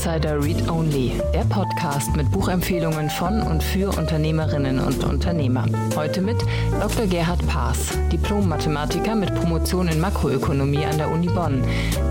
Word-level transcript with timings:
Insider 0.00 0.42
Read 0.42 0.66
Only, 0.70 1.12
der 1.34 1.44
Podcast 1.44 2.16
mit 2.16 2.30
Buchempfehlungen 2.30 3.10
von 3.10 3.42
und 3.42 3.62
für 3.62 3.90
Unternehmerinnen 3.98 4.78
und 4.78 5.04
Unternehmer. 5.04 5.66
Heute 5.94 6.22
mit 6.22 6.38
Dr. 6.80 7.06
Gerhard 7.06 7.46
Paas, 7.46 7.98
Diplom-Mathematiker 8.10 9.14
mit 9.14 9.34
Promotion 9.34 9.88
in 9.88 10.00
Makroökonomie 10.00 10.86
an 10.86 10.96
der 10.96 11.10
Uni 11.10 11.26
Bonn, 11.26 11.62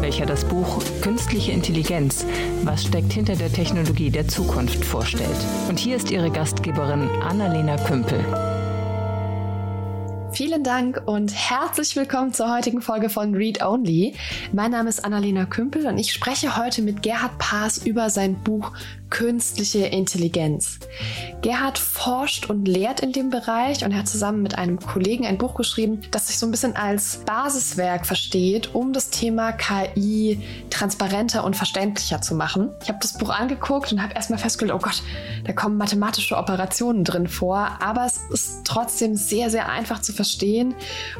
welcher 0.01 0.27
das 0.27 0.45
Buch 0.45 0.83
Künstliche 1.01 1.51
Intelligenz, 1.51 2.27
was 2.63 2.83
steckt 2.83 3.11
hinter 3.11 3.35
der 3.35 3.51
Technologie 3.51 4.11
der 4.11 4.27
Zukunft 4.27 4.85
vorstellt. 4.85 5.43
Und 5.67 5.79
hier 5.79 5.95
ist 5.95 6.11
Ihre 6.11 6.29
Gastgeberin 6.29 7.09
Annalena 7.27 7.75
Kümpel. 7.77 8.23
Vielen 10.31 10.63
Dank 10.63 11.01
und 11.05 11.33
herzlich 11.33 11.95
willkommen 11.95 12.33
zur 12.33 12.53
heutigen 12.55 12.81
Folge 12.81 13.09
von 13.09 13.33
Read 13.33 13.63
Only. 13.63 14.13
Mein 14.53 14.71
Name 14.71 14.87
ist 14.87 15.03
Annalena 15.03 15.45
Kümpel 15.45 15.87
und 15.87 15.97
ich 15.97 16.13
spreche 16.13 16.55
heute 16.55 16.81
mit 16.83 17.01
Gerhard 17.01 17.37
Paas 17.39 17.79
über 17.79 18.09
sein 18.09 18.35
Buch 18.35 18.71
künstliche 19.09 19.85
Intelligenz. 19.85 20.79
Gerhard 21.41 21.77
forscht 21.77 22.49
und 22.49 22.67
lehrt 22.67 22.99
in 22.99 23.11
dem 23.11 23.29
Bereich 23.29 23.83
und 23.83 23.91
er 23.91 23.99
hat 23.99 24.07
zusammen 24.07 24.41
mit 24.41 24.57
einem 24.57 24.79
Kollegen 24.79 25.25
ein 25.25 25.37
Buch 25.37 25.55
geschrieben, 25.55 26.01
das 26.11 26.27
sich 26.27 26.37
so 26.37 26.45
ein 26.45 26.51
bisschen 26.51 26.75
als 26.75 27.21
Basiswerk 27.25 28.05
versteht, 28.05 28.75
um 28.75 28.93
das 28.93 29.09
Thema 29.09 29.51
KI 29.51 30.39
transparenter 30.69 31.43
und 31.43 31.55
verständlicher 31.55 32.21
zu 32.21 32.35
machen. 32.35 32.69
Ich 32.83 32.89
habe 32.89 32.99
das 33.01 33.17
Buch 33.17 33.29
angeguckt 33.29 33.91
und 33.91 34.01
habe 34.01 34.13
erstmal 34.13 34.39
festgestellt, 34.39 34.77
oh 34.79 34.83
Gott, 34.83 35.01
da 35.45 35.53
kommen 35.53 35.77
mathematische 35.77 36.37
Operationen 36.37 37.03
drin 37.03 37.27
vor, 37.27 37.77
aber 37.81 38.05
es 38.05 38.19
ist 38.31 38.61
trotzdem 38.65 39.15
sehr, 39.15 39.49
sehr 39.49 39.69
einfach 39.69 40.01
zu 40.01 40.13
verstehen. 40.13 40.75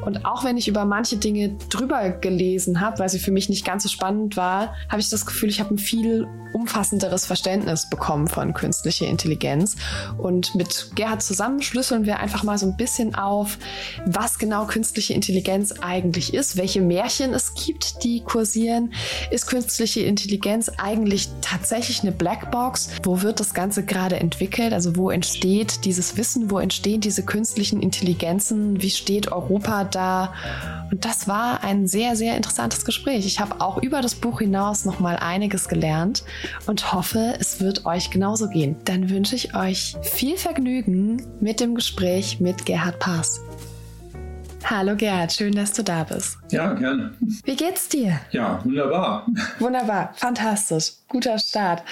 Und 0.06 0.26
auch 0.26 0.44
wenn 0.44 0.58
ich 0.58 0.68
über 0.68 0.86
manche 0.86 1.18
Dinge 1.18 1.56
drüber 1.70 2.10
gelesen 2.10 2.82
habe, 2.82 3.00
weil 3.00 3.10
sie 3.10 3.20
für 3.20 3.32
mich 3.32 3.50
nicht 3.50 3.66
ganz 3.66 3.84
so 3.84 3.90
spannend 3.90 4.38
war, 4.38 4.76
habe 4.90 5.02
ich 5.02 5.10
das 5.10 5.26
Gefühl, 5.26 5.50
ich 5.50 5.60
habe 5.60 5.74
ein 5.74 5.78
viel 5.78 6.28
umfassenderes 6.54 7.26
Verständnis 7.26 7.90
bekommen 7.90 8.28
von 8.28 8.54
künstlicher 8.54 9.08
Intelligenz. 9.08 9.76
Und 10.18 10.56
mit 10.56 10.92
Gerhard 10.96 11.22
zusammen 11.22 11.62
schlüsseln 11.62 12.06
wir 12.06 12.20
einfach 12.20 12.44
mal 12.44 12.58
so 12.58 12.66
ein 12.66 12.78
bisschen 12.78 13.16
auf, 13.16 13.58
was 14.06 14.40
genau 14.40 14.66
künstliche 14.66 15.14
Intelligenz 15.14 15.74
eigentlich 15.82 16.34
ist, 16.34 16.58
welche 16.58 16.82
Märchen 16.82 17.34
es 17.34 17.54
gibt, 17.54 18.04
die 18.04 18.22
kursieren. 18.22 18.94
Ist 19.32 19.48
künstliche 19.48 20.02
Intelligenz 20.02 20.70
eigentlich 20.78 21.30
tatsächlich 21.42 22.02
eine 22.02 22.12
Blackbox? 22.12 22.90
Wo 23.04 23.22
wird 23.22 23.40
das 23.40 23.54
Ganze 23.54 23.84
gerade 23.84 24.20
entwickelt? 24.20 24.74
Also 24.74 24.96
wo 24.96 25.10
entsteht 25.10 25.86
dieses 25.86 26.18
Wissen? 26.18 26.52
Wo 26.52 26.60
entstehen 26.60 27.02
diese 27.02 27.24
künstlichen 27.24 27.82
Intelligenzen? 27.82 28.82
Wie 28.82 28.90
steht 28.90 29.32
Europa 29.32 29.84
da? 29.84 30.34
Und 30.92 31.06
das 31.06 31.28
war 31.28 31.64
ein 31.64 31.88
sehr, 31.88 32.16
sehr 32.16 32.36
interessantes 32.36 32.86
Gespräch. 32.86 33.26
Ich 33.26 33.40
habe 33.40 33.62
auch 33.62 33.82
über 33.82 34.02
das 34.02 34.16
Buch 34.16 34.40
hinaus 34.40 34.86
noch 34.86 35.00
mal 35.00 35.18
einiges 35.18 35.68
gelernt 35.68 36.24
und 36.66 36.94
hoffe, 36.94 37.36
es 37.40 37.60
wird 37.60 37.86
euch 37.86 38.10
genauso 38.10 38.50
gehen. 38.50 38.76
Dann 38.86 39.10
wünsche 39.10 39.36
ich 39.36 39.56
euch 39.56 39.96
viel 40.02 40.38
Vergnügen 40.38 41.26
mit 41.40 41.60
dem 41.60 41.76
Gespräch 41.76 42.40
mit 42.40 42.66
Gerhard 42.66 43.00
Paas. 43.00 43.42
Hallo 44.64 44.96
Gerhard, 44.96 45.32
schön, 45.32 45.54
dass 45.54 45.72
du 45.74 45.84
da 45.84 46.04
bist. 46.04 46.38
Ja, 46.52 46.74
gerne. 46.74 47.14
Wie 47.44 47.56
geht's 47.56 47.90
dir? 47.90 48.20
Ja, 48.32 48.64
wunderbar. 48.64 49.26
Wunderbar, 49.58 50.14
fantastisch. 50.16 50.94
Guter 51.08 51.40
Start. 51.40 51.84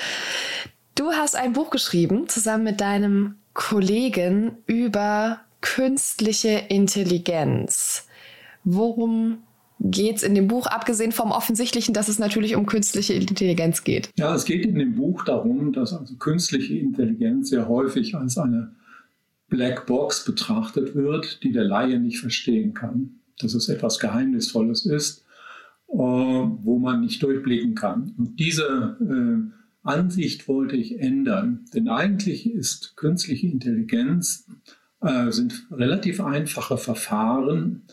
Du 0.93 1.11
hast 1.11 1.35
ein 1.35 1.53
Buch 1.53 1.69
geschrieben, 1.69 2.27
zusammen 2.27 2.63
mit 2.65 2.81
deinem 2.81 3.37
Kollegen 3.53 4.57
über 4.67 5.39
künstliche 5.61 6.49
Intelligenz. 6.49 8.07
Worum 8.63 9.43
geht 9.79 10.17
es 10.17 10.23
in 10.23 10.35
dem 10.35 10.47
Buch, 10.47 10.67
abgesehen 10.67 11.11
vom 11.11 11.31
Offensichtlichen, 11.31 11.93
dass 11.93 12.07
es 12.07 12.19
natürlich 12.19 12.55
um 12.55 12.65
künstliche 12.65 13.13
Intelligenz 13.13 13.83
geht? 13.83 14.09
Ja, 14.17 14.33
es 14.35 14.45
geht 14.45 14.65
in 14.65 14.75
dem 14.75 14.95
Buch 14.95 15.23
darum, 15.23 15.73
dass 15.73 15.93
also 15.93 16.15
künstliche 16.15 16.77
Intelligenz 16.77 17.49
sehr 17.49 17.67
häufig 17.67 18.15
als 18.15 18.37
eine 18.37 18.71
Blackbox 19.49 20.25
betrachtet 20.25 20.95
wird, 20.95 21.43
die 21.43 21.51
der 21.51 21.63
Laie 21.63 21.99
nicht 21.99 22.19
verstehen 22.19 22.73
kann. 22.73 23.19
Dass 23.39 23.53
es 23.53 23.69
etwas 23.69 23.99
Geheimnisvolles 23.99 24.85
ist, 24.85 25.23
äh, 25.89 25.93
wo 25.93 26.79
man 26.79 27.01
nicht 27.01 27.21
durchblicken 27.21 27.75
kann. 27.75 28.13
Und 28.17 28.39
diese 28.39 28.97
äh, 28.99 29.87
Ansicht 29.87 30.47
wollte 30.47 30.75
ich 30.75 30.99
ändern. 30.99 31.65
Denn 31.73 31.87
eigentlich 31.87 32.51
ist 32.51 32.97
künstliche 32.97 33.47
Intelligenz, 33.47 34.47
äh, 35.01 35.31
sind 35.31 35.67
relativ 35.71 36.19
einfache 36.19 36.77
Verfahren, 36.77 37.83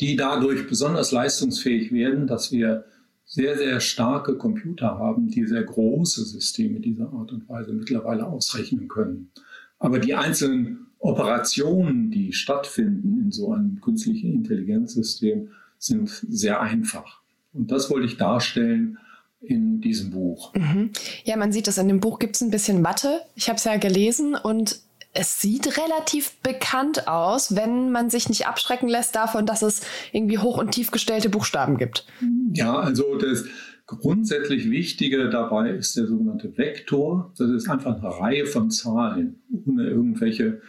die 0.00 0.16
dadurch 0.16 0.66
besonders 0.66 1.12
leistungsfähig 1.12 1.92
werden, 1.92 2.26
dass 2.26 2.52
wir 2.52 2.84
sehr, 3.26 3.56
sehr 3.56 3.80
starke 3.80 4.36
Computer 4.36 4.98
haben, 4.98 5.28
die 5.28 5.46
sehr 5.46 5.62
große 5.62 6.24
Systeme 6.24 6.80
dieser 6.80 7.12
Art 7.12 7.32
und 7.32 7.48
Weise 7.48 7.72
mittlerweile 7.72 8.26
ausrechnen 8.26 8.88
können. 8.88 9.30
Aber 9.78 9.98
die 9.98 10.14
einzelnen 10.14 10.86
Operationen, 10.98 12.10
die 12.10 12.32
stattfinden 12.32 13.20
in 13.24 13.32
so 13.32 13.52
einem 13.52 13.80
künstlichen 13.80 14.32
Intelligenzsystem, 14.32 15.50
sind 15.78 16.08
sehr 16.08 16.60
einfach. 16.60 17.20
Und 17.52 17.70
das 17.70 17.90
wollte 17.90 18.06
ich 18.06 18.16
darstellen 18.16 18.98
in 19.40 19.80
diesem 19.80 20.10
Buch. 20.10 20.54
Mhm. 20.54 20.90
Ja, 21.24 21.36
man 21.36 21.52
sieht 21.52 21.66
das 21.66 21.78
in 21.78 21.88
dem 21.88 22.00
Buch 22.00 22.18
gibt 22.18 22.36
es 22.36 22.40
ein 22.40 22.50
bisschen 22.50 22.80
Mathe. 22.80 23.20
Ich 23.34 23.48
habe 23.48 23.58
es 23.58 23.64
ja 23.64 23.76
gelesen 23.76 24.34
und 24.34 24.80
es 25.14 25.40
sieht 25.40 25.78
relativ 25.78 26.36
bekannt 26.42 27.06
aus, 27.06 27.54
wenn 27.54 27.90
man 27.92 28.10
sich 28.10 28.28
nicht 28.28 28.46
abschrecken 28.46 28.88
lässt 28.88 29.14
davon, 29.14 29.46
dass 29.46 29.62
es 29.62 29.82
irgendwie 30.12 30.38
hoch 30.38 30.58
und 30.58 30.72
tief 30.72 30.90
gestellte 30.90 31.28
Buchstaben 31.28 31.78
gibt. 31.78 32.06
Ja, 32.52 32.76
also 32.78 33.16
das 33.16 33.44
grundsätzlich 33.86 34.70
Wichtige 34.70 35.30
dabei 35.30 35.70
ist 35.70 35.96
der 35.96 36.06
sogenannte 36.06 36.56
Vektor. 36.58 37.32
Das 37.38 37.48
ist 37.50 37.68
einfach 37.68 37.96
eine 37.96 38.08
Reihe 38.08 38.46
von 38.46 38.70
Zahlen 38.70 39.40
ohne 39.66 39.88
irgendwelche 39.88 40.60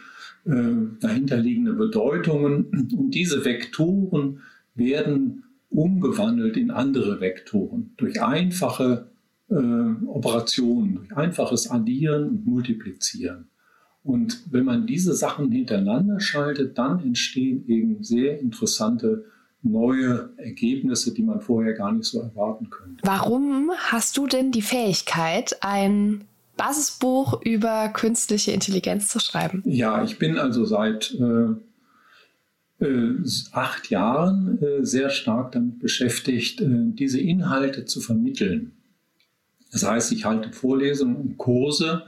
äh, 0.44 0.52
dahinterliegende 1.00 1.72
Bedeutungen. 1.72 2.66
Und 2.96 3.10
diese 3.10 3.44
Vektoren 3.44 4.42
werden 4.74 5.44
umgewandelt 5.70 6.56
in 6.56 6.70
andere 6.70 7.20
Vektoren 7.20 7.94
durch 7.96 8.22
einfache 8.22 9.10
äh, 9.48 9.54
Operationen, 9.54 10.94
durch 10.94 11.16
einfaches 11.16 11.68
Addieren 11.68 12.28
und 12.28 12.46
Multiplizieren. 12.46 13.48
Und 14.06 14.52
wenn 14.52 14.64
man 14.64 14.86
diese 14.86 15.14
Sachen 15.14 15.50
hintereinander 15.50 16.20
schaltet, 16.20 16.78
dann 16.78 17.00
entstehen 17.00 17.66
eben 17.66 18.04
sehr 18.04 18.38
interessante 18.40 19.24
neue 19.62 20.30
Ergebnisse, 20.36 21.12
die 21.12 21.22
man 21.22 21.40
vorher 21.40 21.72
gar 21.72 21.90
nicht 21.90 22.04
so 22.04 22.20
erwarten 22.20 22.70
könnte. 22.70 23.02
Warum 23.02 23.72
hast 23.76 24.16
du 24.16 24.28
denn 24.28 24.52
die 24.52 24.62
Fähigkeit, 24.62 25.56
ein 25.60 26.24
Basisbuch 26.56 27.42
über 27.42 27.88
künstliche 27.88 28.52
Intelligenz 28.52 29.08
zu 29.08 29.18
schreiben? 29.18 29.64
Ja, 29.66 30.04
ich 30.04 30.20
bin 30.20 30.38
also 30.38 30.64
seit 30.64 31.12
äh, 31.18 32.84
äh, 32.84 33.14
acht 33.50 33.90
Jahren 33.90 34.62
äh, 34.62 34.84
sehr 34.84 35.10
stark 35.10 35.50
damit 35.50 35.80
beschäftigt, 35.80 36.60
äh, 36.60 36.68
diese 36.68 37.18
Inhalte 37.18 37.86
zu 37.86 38.00
vermitteln. 38.00 38.70
Das 39.72 39.84
heißt, 39.84 40.12
ich 40.12 40.24
halte 40.24 40.52
Vorlesungen 40.52 41.16
und 41.16 41.38
Kurse 41.38 42.04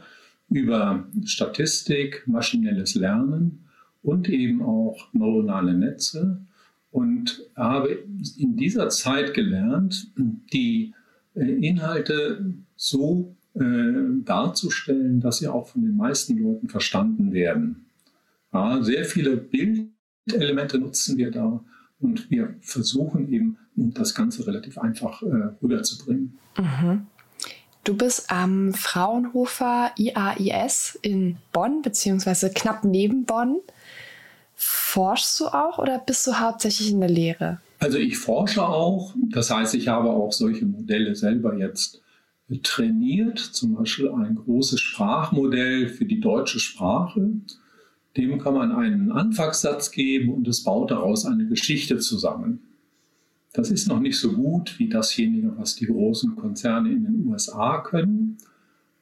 über 0.50 1.06
Statistik, 1.25 2.22
maschinelles 2.26 2.94
Lernen 2.94 3.64
und 4.03 4.28
eben 4.28 4.62
auch 4.62 5.12
neuronale 5.12 5.75
Netze 5.75 6.41
und 6.91 7.47
habe 7.54 8.04
in 8.38 8.56
dieser 8.56 8.88
Zeit 8.88 9.34
gelernt, 9.34 10.10
die 10.53 10.94
äh, 11.34 11.66
Inhalte 11.66 12.54
so 12.76 13.37
äh, 13.55 13.62
darzustellen, 14.25 15.20
dass 15.20 15.38
sie 15.38 15.49
auch 15.49 15.69
von 15.69 15.82
den 15.82 15.96
meisten 15.96 16.38
Leuten 16.38 16.69
verstanden 16.69 17.32
werden. 17.32 17.87
Ja, 18.52 18.82
sehr 18.82 19.05
viele 19.05 19.37
Bildelemente 19.37 20.78
nutzen 20.78 21.19
wir 21.19 21.31
da 21.31 21.62
und 22.00 22.31
wir 22.31 22.55
versuchen 22.61 23.31
eben 23.32 23.58
das 23.75 24.14
Ganze 24.14 24.46
relativ 24.46 24.78
einfach 24.78 25.22
äh, 25.22 25.50
rüberzubringen. 25.62 26.38
Mhm. 26.56 27.06
Du 27.88 27.96
bist 27.96 28.31
am 28.31 28.75
Fraunhofer 28.75 29.93
IAIS 29.96 30.99
in 31.00 31.38
Bonn, 31.55 31.81
beziehungsweise 31.81 32.50
knapp 32.50 32.85
neben 32.85 33.25
Bonn. 33.25 33.61
Forschst 34.55 35.40
du 35.40 35.46
auch 35.46 35.79
oder 35.79 35.99
bist 35.99 36.26
du 36.26 36.38
hauptsächlich 36.38 36.90
in 36.90 37.00
der 37.00 37.08
Lehre? 37.08 37.62
Also 37.79 37.96
ich 37.96 38.19
forsche 38.19 38.62
auch. 38.69 39.14
Das 39.31 39.50
heißt, 39.50 39.75
ich 39.75 39.88
habe 39.88 40.11
auch 40.11 40.32
solche 40.32 40.67
Modelle 40.67 41.14
selber 41.14 41.56
jetzt 41.56 42.02
trainiert. 42.62 43.38
Zum 43.38 43.76
Beispiel 43.76 44.11
ein 44.11 44.34
großes 44.34 44.79
Sprachmodell 44.79 45.88
für 45.88 46.05
die 46.05 46.20
deutsche 46.20 46.61
Sprache. 46.61 47.31
Dem 48.19 48.38
kann 48.38 48.52
man 48.52 48.70
einen 48.70 49.12
Anfangssatz 49.12 49.93
geben 49.93 50.34
und 50.34 50.46
es 50.46 50.62
baut 50.62 50.91
daraus 50.91 51.25
eine 51.25 51.46
Geschichte 51.46 51.96
zusammen. 51.96 52.68
Das 53.52 53.70
ist 53.70 53.88
noch 53.88 54.00
nicht 54.00 54.18
so 54.18 54.32
gut 54.32 54.78
wie 54.78 54.88
dasjenige, 54.88 55.56
was 55.56 55.74
die 55.74 55.86
großen 55.86 56.36
Konzerne 56.36 56.90
in 56.90 57.04
den 57.04 57.26
USA 57.26 57.78
können, 57.78 58.38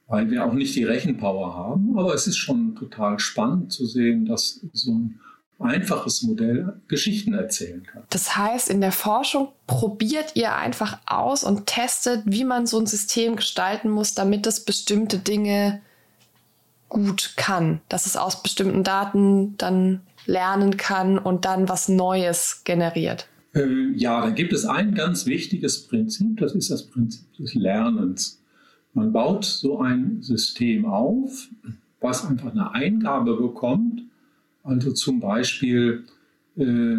weil 0.06 0.30
wir 0.30 0.44
auch 0.44 0.52
nicht 0.52 0.76
die 0.76 0.84
Rechenpower 0.84 1.54
haben. 1.54 1.98
Aber 1.98 2.14
es 2.14 2.26
ist 2.26 2.36
schon 2.36 2.76
total 2.76 3.18
spannend 3.18 3.72
zu 3.72 3.86
sehen, 3.86 4.24
dass 4.24 4.64
so 4.72 4.92
ein 4.92 5.20
einfaches 5.58 6.22
Modell 6.22 6.80
Geschichten 6.86 7.32
erzählen 7.32 7.82
kann. 7.82 8.04
Das 8.10 8.36
heißt, 8.36 8.68
in 8.68 8.80
der 8.80 8.92
Forschung 8.92 9.48
probiert 9.66 10.36
ihr 10.36 10.54
einfach 10.54 10.98
aus 11.06 11.44
und 11.44 11.66
testet, 11.66 12.22
wie 12.26 12.44
man 12.44 12.66
so 12.66 12.78
ein 12.78 12.86
System 12.86 13.36
gestalten 13.36 13.90
muss, 13.90 14.14
damit 14.14 14.46
es 14.46 14.64
bestimmte 14.64 15.18
Dinge 15.18 15.80
gut 16.88 17.34
kann, 17.36 17.80
dass 17.88 18.06
es 18.06 18.16
aus 18.16 18.42
bestimmten 18.42 18.84
Daten 18.84 19.56
dann 19.56 20.02
lernen 20.26 20.76
kann 20.76 21.18
und 21.18 21.44
dann 21.44 21.68
was 21.68 21.88
Neues 21.88 22.62
generiert. 22.64 23.28
Äh, 23.56 23.92
ja, 23.96 24.20
da 24.20 24.30
gibt 24.30 24.52
es 24.52 24.64
ein 24.64 24.94
ganz 24.94 25.26
wichtiges 25.26 25.86
Prinzip, 25.88 26.36
das 26.36 26.54
ist 26.54 26.70
das 26.70 26.86
Prinzip 26.86 27.32
des 27.38 27.54
Lernens. 27.54 28.42
Man 28.92 29.12
baut 29.12 29.44
so 29.44 29.80
ein 29.80 30.22
System 30.22 30.84
auf, 30.84 31.48
was 32.00 32.24
einfach 32.24 32.52
eine 32.52 32.72
Eingabe 32.72 33.36
bekommt 33.36 34.02
also 34.66 34.92
zum 34.92 35.20
Beispiel 35.20 36.04
äh, 36.56 36.96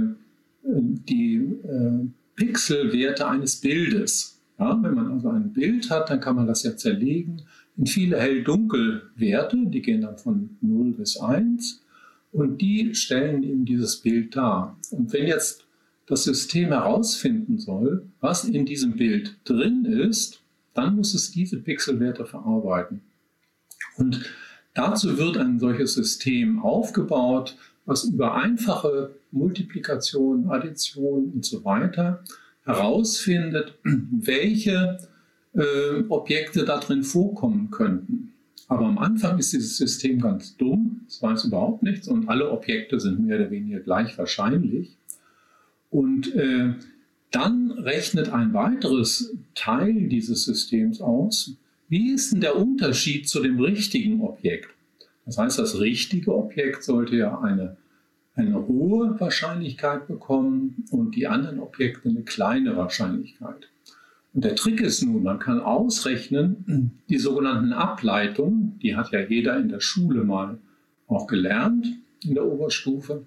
die 0.64 1.36
äh, 1.36 2.08
Pixelwerte 2.36 3.28
eines 3.28 3.58
Bildes. 3.58 4.40
Ja, 4.58 4.80
wenn 4.82 4.96
man 4.96 5.12
also 5.12 5.30
ein 5.30 5.52
Bild 5.52 5.90
hat, 5.90 6.10
dann 6.10 6.20
kann 6.20 6.38
man 6.38 6.48
das 6.48 6.64
ja 6.64 6.76
zerlegen 6.76 7.42
in 7.76 7.86
viele 7.86 8.18
Hell-Dunkel-Werte, 8.18 9.58
die 9.68 9.82
gehen 9.84 10.02
dann 10.02 10.18
von 10.18 10.58
0 10.62 10.94
bis 10.94 11.18
1 11.18 11.84
und 12.32 12.60
die 12.60 12.96
stellen 12.96 13.44
eben 13.44 13.66
dieses 13.66 13.98
Bild 13.98 14.36
dar. 14.36 14.80
Und 14.90 15.14
wenn 15.14 15.28
jetzt 15.28 15.67
das 16.08 16.24
System 16.24 16.70
herausfinden 16.70 17.60
soll, 17.60 18.08
was 18.20 18.46
in 18.46 18.66
diesem 18.66 18.96
Bild 18.96 19.38
drin 19.44 19.86
ist, 19.86 20.42
dann 20.74 20.96
muss 20.96 21.14
es 21.14 21.32
diese 21.32 21.58
Pixelwerte 21.58 22.26
verarbeiten. 22.26 23.02
Und 23.98 24.26
Dazu 24.78 25.18
wird 25.18 25.38
ein 25.38 25.58
solches 25.58 25.96
System 25.96 26.60
aufgebaut, 26.60 27.58
was 27.86 28.04
über 28.04 28.36
einfache 28.36 29.16
Multiplikation, 29.32 30.52
Addition 30.52 31.32
und 31.34 31.44
so 31.44 31.66
weiter 31.66 32.24
herausfindet, 32.64 33.74
welche 33.84 35.00
äh, 35.56 36.04
Objekte 36.10 36.64
da 36.64 36.78
drin 36.78 37.02
vorkommen 37.02 37.72
könnten. 37.72 38.34
Aber 38.68 38.86
am 38.86 39.00
Anfang 39.00 39.40
ist 39.40 39.52
dieses 39.52 39.78
System 39.78 40.22
ganz 40.22 40.56
dumm, 40.58 41.02
es 41.08 41.24
weiß 41.24 41.46
überhaupt 41.46 41.82
nichts 41.82 42.08
und 42.08 42.30
alle 42.30 42.52
Objekte 42.52 43.00
sind 43.00 43.26
mehr 43.26 43.40
oder 43.40 43.50
weniger 43.50 43.80
gleich 43.80 44.16
wahrscheinlich. 44.20 44.96
Und 45.90 46.34
äh, 46.36 46.74
dann 47.32 47.72
rechnet 47.72 48.30
ein 48.30 48.54
weiteres 48.54 49.36
Teil 49.56 50.08
dieses 50.08 50.46
Systems 50.46 51.02
aus, 51.02 51.58
wie 51.90 52.12
ist 52.12 52.34
denn 52.34 52.42
der 52.42 52.58
Unterschied 52.58 53.30
zu 53.30 53.42
dem 53.42 53.60
richtigen 53.60 54.22
Objekt? 54.22 54.70
Das 55.26 55.38
heißt, 55.38 55.60
das 55.60 55.80
richtige 55.80 56.36
Objekt 56.36 56.84
sollte 56.84 57.16
ja 57.16 57.40
eine, 57.40 57.78
eine 58.36 58.68
hohe 58.68 59.20
Wahrscheinlichkeit 59.20 60.08
bekommen 60.08 60.86
und 60.92 61.16
die 61.16 61.28
anderen 61.28 61.60
Objekte 61.60 62.10
eine 62.10 62.24
kleine 62.24 62.76
Wahrscheinlichkeit. 62.76 63.70
Und 64.34 64.44
der 64.44 64.56
Trick 64.56 64.82
ist 64.82 65.02
nun, 65.02 65.24
man 65.24 65.40
kann 65.40 65.60
ausrechnen, 65.62 67.02
die 67.10 67.18
sogenannten 67.18 67.74
Ableitungen, 67.74 68.78
die 68.82 68.96
hat 68.96 69.12
ja 69.12 69.22
jeder 69.22 69.58
in 69.58 69.70
der 69.70 69.80
Schule 69.80 70.24
mal 70.24 70.60
auch 71.08 71.28
gelernt 71.28 71.88
in 72.24 72.36
der 72.36 72.46
Oberstufe, 72.46 73.26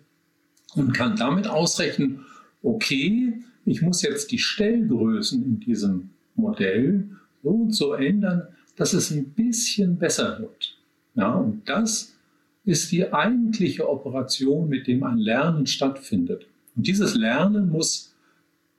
und 0.74 0.92
kann 0.92 1.16
damit 1.16 1.48
ausrechnen, 1.48 2.24
okay, 2.62 3.40
ich 3.64 3.82
muss 3.82 4.02
jetzt 4.02 4.30
die 4.32 4.38
Stellgrößen 4.38 5.44
in 5.44 5.60
diesem 5.60 6.10
Modell 6.34 7.08
so 7.42 7.50
und 7.50 7.72
so 7.72 7.94
ändern, 7.94 8.48
dass 8.76 8.92
es 8.92 9.10
ein 9.10 9.30
bisschen 9.30 9.98
besser 9.98 10.40
wird. 10.40 10.76
Ja, 11.14 11.34
und 11.34 11.68
das 11.68 12.16
ist 12.64 12.92
die 12.92 13.12
eigentliche 13.12 13.88
Operation, 13.88 14.68
mit 14.68 14.86
dem 14.86 15.02
ein 15.02 15.18
Lernen 15.18 15.66
stattfindet. 15.66 16.46
Und 16.76 16.86
dieses 16.86 17.14
Lernen 17.14 17.70
muss 17.70 18.14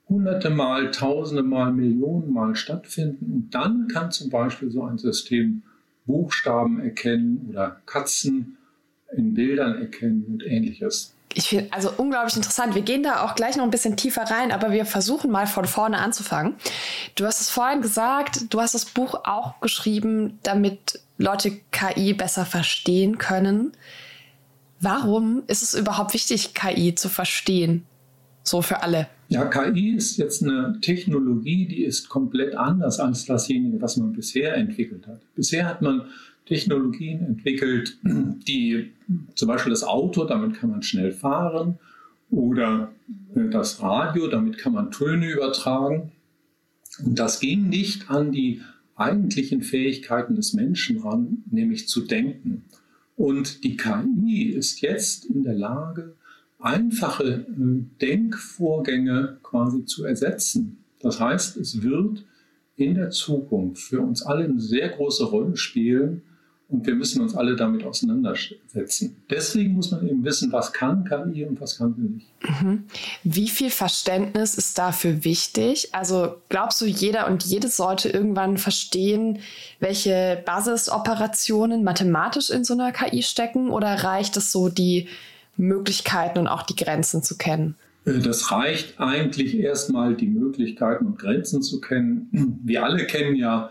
hunderte 0.08 0.50
Mal, 0.50 0.90
tausende 0.90 1.42
Mal, 1.42 1.72
Millionen 1.72 2.32
Mal 2.32 2.54
stattfinden. 2.54 3.32
Und 3.32 3.54
dann 3.54 3.88
kann 3.88 4.10
zum 4.10 4.30
Beispiel 4.30 4.70
so 4.70 4.84
ein 4.84 4.98
System 4.98 5.62
Buchstaben 6.06 6.80
erkennen 6.80 7.46
oder 7.48 7.80
Katzen 7.86 8.56
in 9.14 9.34
Bildern 9.34 9.78
erkennen 9.78 10.24
und 10.28 10.44
ähnliches 10.44 11.11
ich 11.34 11.48
finde 11.48 11.72
also 11.72 11.92
unglaublich 11.96 12.36
interessant. 12.36 12.74
Wir 12.74 12.82
gehen 12.82 13.02
da 13.02 13.22
auch 13.22 13.34
gleich 13.34 13.56
noch 13.56 13.64
ein 13.64 13.70
bisschen 13.70 13.96
tiefer 13.96 14.22
rein, 14.22 14.52
aber 14.52 14.72
wir 14.72 14.84
versuchen 14.84 15.30
mal 15.30 15.46
von 15.46 15.64
vorne 15.64 15.98
anzufangen. 15.98 16.54
Du 17.14 17.24
hast 17.26 17.40
es 17.40 17.50
vorhin 17.50 17.82
gesagt, 17.82 18.52
du 18.52 18.60
hast 18.60 18.74
das 18.74 18.84
Buch 18.84 19.14
auch 19.24 19.60
geschrieben, 19.60 20.38
damit 20.42 21.00
Leute 21.18 21.52
KI 21.70 22.14
besser 22.14 22.44
verstehen 22.44 23.18
können. 23.18 23.72
Warum 24.80 25.44
ist 25.46 25.62
es 25.62 25.74
überhaupt 25.74 26.14
wichtig, 26.14 26.54
KI 26.54 26.94
zu 26.94 27.08
verstehen? 27.08 27.84
So 28.42 28.60
für 28.60 28.82
alle. 28.82 29.06
Ja, 29.28 29.44
KI 29.44 29.94
ist 29.94 30.16
jetzt 30.16 30.42
eine 30.42 30.78
Technologie, 30.80 31.66
die 31.66 31.84
ist 31.84 32.08
komplett 32.08 32.54
anders 32.54 32.98
als 32.98 33.24
dasjenige, 33.24 33.80
was 33.80 33.96
man 33.96 34.12
bisher 34.12 34.56
entwickelt 34.56 35.06
hat. 35.06 35.20
Bisher 35.36 35.66
hat 35.66 35.80
man 35.80 36.02
Technologien 36.46 37.24
entwickelt, 37.24 37.98
die 38.02 38.92
zum 39.34 39.48
Beispiel 39.48 39.70
das 39.70 39.84
Auto, 39.84 40.24
damit 40.24 40.54
kann 40.54 40.70
man 40.70 40.82
schnell 40.82 41.12
fahren, 41.12 41.78
oder 42.30 42.92
äh, 43.34 43.48
das 43.50 43.82
Radio, 43.82 44.26
damit 44.26 44.58
kann 44.58 44.72
man 44.72 44.90
Töne 44.90 45.30
übertragen. 45.30 46.12
Und 47.04 47.18
das 47.18 47.40
ging 47.40 47.68
nicht 47.68 48.10
an 48.10 48.32
die 48.32 48.62
eigentlichen 48.96 49.62
Fähigkeiten 49.62 50.34
des 50.34 50.52
Menschen 50.52 50.98
ran, 50.98 51.44
nämlich 51.50 51.88
zu 51.88 52.02
denken. 52.02 52.64
Und 53.16 53.64
die 53.64 53.76
KI 53.76 54.50
ist 54.50 54.80
jetzt 54.80 55.26
in 55.26 55.44
der 55.44 55.54
Lage, 55.54 56.16
einfache 56.58 57.46
äh, 57.48 57.84
Denkvorgänge 58.00 59.38
quasi 59.42 59.84
zu 59.84 60.04
ersetzen. 60.04 60.78
Das 61.00 61.20
heißt, 61.20 61.56
es 61.58 61.82
wird 61.82 62.24
in 62.76 62.94
der 62.94 63.10
Zukunft 63.10 63.82
für 63.82 64.00
uns 64.00 64.22
alle 64.22 64.44
eine 64.44 64.60
sehr 64.60 64.88
große 64.88 65.24
Rolle 65.24 65.56
spielen, 65.56 66.22
und 66.72 66.86
wir 66.86 66.94
müssen 66.94 67.20
uns 67.20 67.34
alle 67.34 67.54
damit 67.54 67.84
auseinandersetzen. 67.84 69.22
Deswegen 69.28 69.74
muss 69.74 69.90
man 69.90 70.08
eben 70.08 70.24
wissen, 70.24 70.50
was 70.52 70.72
kann 70.72 71.04
KI 71.04 71.44
und 71.44 71.60
was 71.60 71.76
kann 71.76 71.94
sie 71.94 72.02
nicht. 72.02 72.26
Mhm. 72.62 72.84
Wie 73.24 73.48
viel 73.48 73.68
Verständnis 73.68 74.54
ist 74.54 74.78
dafür 74.78 75.22
wichtig? 75.22 75.94
Also 75.94 76.36
glaubst 76.48 76.80
du, 76.80 76.86
jeder 76.86 77.28
und 77.28 77.44
jede 77.44 77.68
sollte 77.68 78.08
irgendwann 78.08 78.56
verstehen, 78.56 79.40
welche 79.80 80.42
Basisoperationen 80.46 81.84
mathematisch 81.84 82.48
in 82.48 82.64
so 82.64 82.72
einer 82.72 82.90
KI 82.90 83.22
stecken? 83.22 83.68
Oder 83.68 84.02
reicht 84.02 84.38
es 84.38 84.50
so, 84.50 84.70
die 84.70 85.08
Möglichkeiten 85.58 86.38
und 86.38 86.48
auch 86.48 86.62
die 86.62 86.76
Grenzen 86.76 87.22
zu 87.22 87.36
kennen? 87.36 87.74
Äh, 88.06 88.20
das 88.20 88.50
reicht 88.50 88.98
eigentlich 88.98 89.58
erstmal, 89.58 90.16
die 90.16 90.26
Möglichkeiten 90.26 91.04
und 91.04 91.18
Grenzen 91.18 91.60
zu 91.60 91.82
kennen. 91.82 92.60
Wir 92.64 92.82
alle 92.82 93.06
kennen 93.06 93.36
ja 93.36 93.70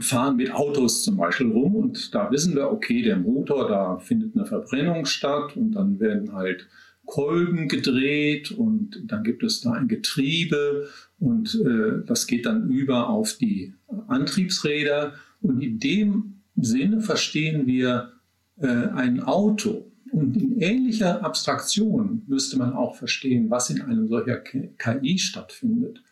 fahren 0.00 0.36
mit 0.36 0.52
Autos 0.52 1.04
zum 1.04 1.16
Beispiel 1.16 1.52
rum 1.52 1.76
und 1.76 2.12
da 2.14 2.32
wissen 2.32 2.56
wir, 2.56 2.72
okay, 2.72 3.02
der 3.02 3.16
Motor, 3.16 3.68
da 3.68 3.98
findet 3.98 4.34
eine 4.34 4.44
Verbrennung 4.44 5.04
statt 5.04 5.56
und 5.56 5.72
dann 5.72 6.00
werden 6.00 6.32
halt 6.32 6.66
Kolben 7.04 7.68
gedreht 7.68 8.50
und 8.50 9.02
dann 9.06 9.22
gibt 9.22 9.42
es 9.42 9.60
da 9.60 9.72
ein 9.72 9.88
Getriebe 9.88 10.88
und 11.18 11.54
äh, 11.64 12.04
das 12.06 12.26
geht 12.26 12.46
dann 12.46 12.70
über 12.70 13.08
auf 13.08 13.34
die 13.34 13.74
Antriebsräder 14.08 15.14
und 15.40 15.60
in 15.60 15.78
dem 15.78 16.42
Sinne 16.56 17.00
verstehen 17.00 17.66
wir 17.66 18.12
äh, 18.60 18.66
ein 18.66 19.20
Auto. 19.20 19.91
Und 20.12 20.36
in 20.36 20.60
ähnlicher 20.60 21.24
Abstraktion 21.24 22.22
müsste 22.26 22.58
man 22.58 22.74
auch 22.74 22.96
verstehen, 22.96 23.50
was 23.50 23.70
in 23.70 23.80
einem 23.80 24.08
solcher 24.08 24.36
KI 24.38 25.18
stattfindet. 25.18 26.02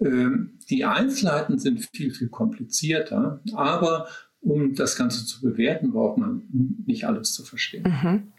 Ähm, 0.00 0.58
die 0.68 0.84
Einzelheiten 0.84 1.58
sind 1.58 1.88
viel, 1.92 2.12
viel 2.12 2.28
komplizierter, 2.28 3.40
aber 3.54 4.08
um 4.40 4.74
das 4.74 4.96
Ganze 4.96 5.24
zu 5.24 5.40
bewerten, 5.40 5.92
braucht 5.92 6.18
man 6.18 6.42
nicht 6.84 7.06
alles 7.06 7.32
zu 7.32 7.44
verstehen. 7.44 7.84
Mhm. 7.84 8.32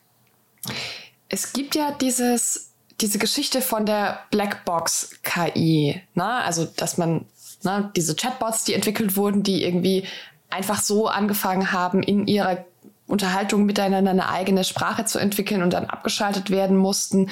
Es 1.30 1.54
gibt 1.54 1.76
ja 1.76 1.92
dieses, 2.00 2.74
diese 3.00 3.18
Geschichte 3.18 3.62
von 3.62 3.86
der 3.86 4.20
Blackbox 4.32 5.22
KI, 5.24 6.02
ne? 6.14 6.26
also 6.26 6.66
dass 6.66 6.98
man 6.98 7.26
ne, 7.64 7.92
diese 7.96 8.16
Chatbots, 8.16 8.66
die 8.66 8.74
entwickelt 8.74 9.16
wurden, 9.16 9.44
die 9.44 9.64
irgendwie 9.64 10.04
einfach 10.50 10.82
so 10.82 11.08
angefangen 11.08 11.72
haben, 11.72 12.04
in 12.04 12.28
ihrer 12.28 12.66
Unterhaltung 13.08 13.66
miteinander 13.66 14.12
eine 14.12 14.30
eigene 14.30 14.64
Sprache 14.64 15.06
zu 15.06 15.20
entwickeln 15.20 15.62
und 15.62 15.74
dann 15.74 15.86
abgeschaltet 15.86 16.50
werden 16.50 16.76
mussten 16.76 17.30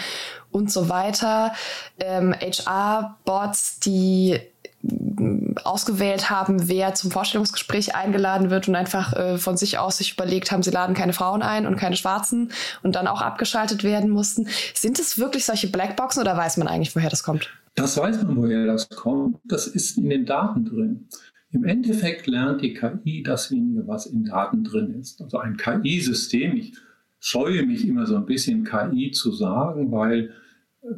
und 0.52 0.72
so 0.72 0.90
weiter. 0.90 1.54
Ähm, 2.00 2.34
HR-Bots, 2.34 3.80
die 3.80 4.40
mm, 4.82 5.56
ausgewählt 5.64 6.30
haben, 6.30 6.68
wer 6.68 6.94
zum 6.94 7.10
Vorstellungsgespräch 7.10 7.96
eingeladen 7.96 8.52
wird 8.52 8.68
und 8.68 8.76
einfach 8.76 9.14
äh, 9.14 9.38
von 9.38 9.58
sich 9.58 9.80
aus 9.80 9.98
sich 9.98 10.14
überlegt 10.14 10.52
haben, 10.52 10.62
sie 10.62 10.72
laden 10.72 10.96
keine 10.96 11.14
Frauen 11.14 11.42
ein 11.42 11.66
und 11.66 11.78
keine 11.78 11.96
Schwarzen 11.96 12.52
und 12.84 12.96
dann 12.96 13.08
auch 13.08 13.22
abgeschaltet 13.22 13.84
werden 13.84 14.12
mussten. 14.12 14.48
Sind 14.76 15.00
es 15.00 15.18
wirklich 15.18 15.46
solche 15.46 15.68
Blackboxen 15.68 16.22
oder 16.22 16.38
weiß 16.38 16.58
man 16.58 16.68
eigentlich, 16.68 16.96
woher 16.96 17.10
das 17.10 17.24
kommt? 17.24 17.50
Das 17.76 17.98
weiß 17.98 18.22
man, 18.24 18.36
woher 18.36 18.68
das 18.68 18.90
kommt. 18.90 19.40
Das 19.44 19.66
ist 19.66 19.98
in 19.98 20.10
den 20.10 20.28
Daten 20.28 20.66
drin. 20.66 21.08
Im 21.54 21.66
Endeffekt 21.66 22.26
lernt 22.26 22.62
die 22.62 22.74
KI 22.74 23.22
dasjenige, 23.22 23.88
was 23.88 24.08
in 24.08 24.26
Daten 24.26 24.64
drin 24.64 25.00
ist. 25.00 25.22
Also 25.22 25.38
ein 25.38 25.56
KI-System, 25.56 26.56
ich 26.58 26.74
scheue 27.20 27.64
mich 27.64 27.88
immer 27.88 28.08
so 28.08 28.16
ein 28.16 28.26
bisschen 28.26 28.64
KI 28.64 29.12
zu 29.12 29.32
sagen, 29.32 29.92
weil 29.92 30.34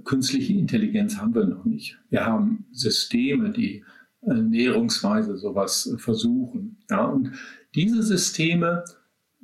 künstliche 0.05 0.53
Intelligenz 0.53 1.17
haben 1.17 1.35
wir 1.35 1.45
noch 1.45 1.65
nicht. 1.65 1.99
Wir 2.09 2.25
haben 2.25 2.65
Systeme, 2.71 3.51
die 3.51 3.83
äh, 4.21 4.33
näherungsweise 4.33 5.37
sowas 5.37 5.93
versuchen. 5.97 6.77
Ja, 6.89 7.03
und 7.03 7.31
diese 7.75 8.01
Systeme 8.01 8.85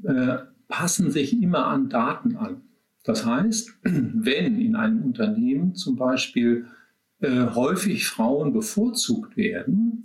äh, 0.03 0.37
passen 0.69 1.11
sich 1.11 1.39
immer 1.41 1.67
an 1.67 1.89
Daten 1.89 2.37
an. 2.37 2.61
Das 3.03 3.25
heißt, 3.25 3.73
wenn 3.83 4.59
in 4.61 4.75
einem 4.77 5.03
Unternehmen 5.03 5.75
zum 5.75 5.97
Beispiel 5.97 6.67
äh, 7.19 7.47
häufig 7.47 8.07
Frauen 8.07 8.53
bevorzugt 8.53 9.35
werden, 9.35 10.03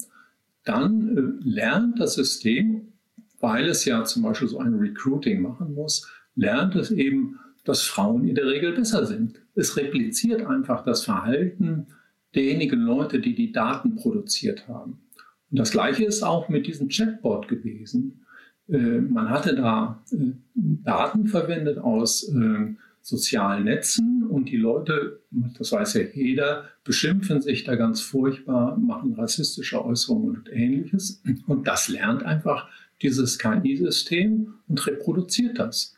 dann 0.66 1.16
äh, 1.16 1.48
lernt 1.48 1.98
das 2.00 2.14
System, 2.14 2.92
weil 3.40 3.66
es 3.68 3.84
ja 3.84 4.04
zum 4.04 4.22
Beispiel 4.22 4.48
so 4.48 4.58
ein 4.58 4.74
Recruiting 4.74 5.40
machen 5.40 5.74
muss, 5.74 6.10
lernt 6.34 6.74
es 6.74 6.90
eben, 6.90 7.38
dass 7.64 7.82
Frauen 7.82 8.28
in 8.28 8.34
der 8.34 8.46
Regel 8.46 8.72
besser 8.72 9.06
sind. 9.06 9.40
Es 9.54 9.76
repliziert 9.76 10.44
einfach 10.46 10.84
das 10.84 11.04
Verhalten 11.04 11.86
derjenigen 12.34 12.80
Leute, 12.80 13.20
die 13.20 13.34
die 13.34 13.52
Daten 13.52 13.96
produziert 13.96 14.68
haben. 14.68 15.00
Und 15.50 15.58
das 15.58 15.70
Gleiche 15.70 16.04
ist 16.04 16.22
auch 16.22 16.48
mit 16.48 16.66
diesem 16.66 16.88
Chatbot 16.88 17.48
gewesen. 17.48 18.26
Äh, 18.68 19.00
man 19.00 19.30
hatte 19.30 19.54
da 19.54 20.02
äh, 20.12 20.32
Daten 20.54 21.26
verwendet 21.26 21.78
aus 21.78 22.28
sozialen 23.06 23.64
Netzen 23.64 24.24
und 24.24 24.48
die 24.48 24.56
Leute, 24.56 25.20
das 25.56 25.70
weiß 25.70 25.94
ja 25.94 26.00
jeder, 26.12 26.64
beschimpfen 26.82 27.40
sich 27.40 27.62
da 27.62 27.76
ganz 27.76 28.00
furchtbar, 28.00 28.76
machen 28.76 29.14
rassistische 29.14 29.84
Äußerungen 29.84 30.38
und 30.38 30.52
ähnliches. 30.52 31.22
Und 31.46 31.68
das 31.68 31.88
lernt 31.88 32.24
einfach 32.24 32.68
dieses 33.02 33.38
KI-System 33.38 34.54
und 34.66 34.86
reproduziert 34.88 35.60
das. 35.60 35.94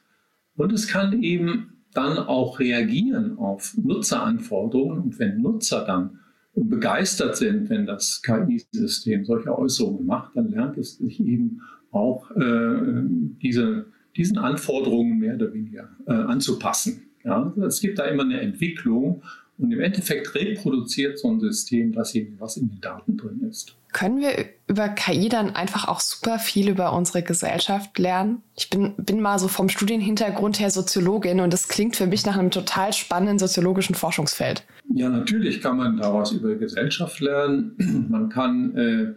Und 0.56 0.70
es 0.70 0.86
kann 0.86 1.22
eben 1.22 1.78
dann 1.94 2.18
auch 2.18 2.58
reagieren 2.58 3.38
auf 3.38 3.74
Nutzeranforderungen. 3.78 4.98
Und 5.00 5.18
wenn 5.18 5.40
Nutzer 5.40 5.86
dann 5.86 6.18
begeistert 6.54 7.38
sind, 7.38 7.70
wenn 7.70 7.86
das 7.86 8.20
KI-System 8.22 9.24
solche 9.24 9.58
Äußerungen 9.58 10.04
macht, 10.04 10.36
dann 10.36 10.50
lernt 10.50 10.76
es 10.76 10.98
sich 10.98 11.20
eben 11.20 11.62
auch 11.90 12.30
äh, 12.32 13.02
diese, 13.40 13.86
diesen 14.18 14.36
Anforderungen 14.36 15.18
mehr 15.18 15.36
oder 15.36 15.54
weniger 15.54 15.88
äh, 16.06 16.12
anzupassen. 16.12 17.08
Ja? 17.24 17.54
Es 17.66 17.80
gibt 17.80 17.98
da 17.98 18.04
immer 18.04 18.24
eine 18.24 18.40
Entwicklung 18.40 19.22
und 19.58 19.72
im 19.72 19.80
Endeffekt 19.80 20.34
reproduziert 20.34 21.18
so 21.18 21.28
ein 21.28 21.40
System 21.40 21.92
dasjenige, 21.92 22.38
was 22.38 22.56
in 22.56 22.68
den 22.68 22.80
Daten 22.80 23.16
drin 23.16 23.40
ist. 23.48 23.74
Können 23.92 24.20
wir 24.20 24.32
über 24.68 24.88
KI 24.88 25.28
dann 25.28 25.56
einfach 25.56 25.88
auch 25.88 26.00
super 26.00 26.38
viel 26.38 26.68
über 26.68 26.92
unsere 26.92 27.22
Gesellschaft 27.22 27.98
lernen? 27.98 28.42
Ich 28.56 28.70
bin, 28.70 28.94
bin 28.96 29.20
mal 29.20 29.38
so 29.38 29.48
vom 29.48 29.68
Studienhintergrund 29.68 30.60
her 30.60 30.70
Soziologin 30.70 31.40
und 31.40 31.52
das 31.52 31.68
klingt 31.68 31.96
für 31.96 32.06
mich 32.06 32.26
nach 32.26 32.36
einem 32.36 32.50
total 32.50 32.92
spannenden 32.92 33.38
soziologischen 33.38 33.94
Forschungsfeld. 33.94 34.64
Ja, 34.94 35.08
natürlich 35.08 35.60
kann 35.60 35.78
man 35.78 35.96
daraus 35.96 36.32
über 36.32 36.54
Gesellschaft 36.54 37.20
lernen. 37.20 38.06
Man 38.10 38.28
kann 38.28 38.76
äh, 38.76 39.14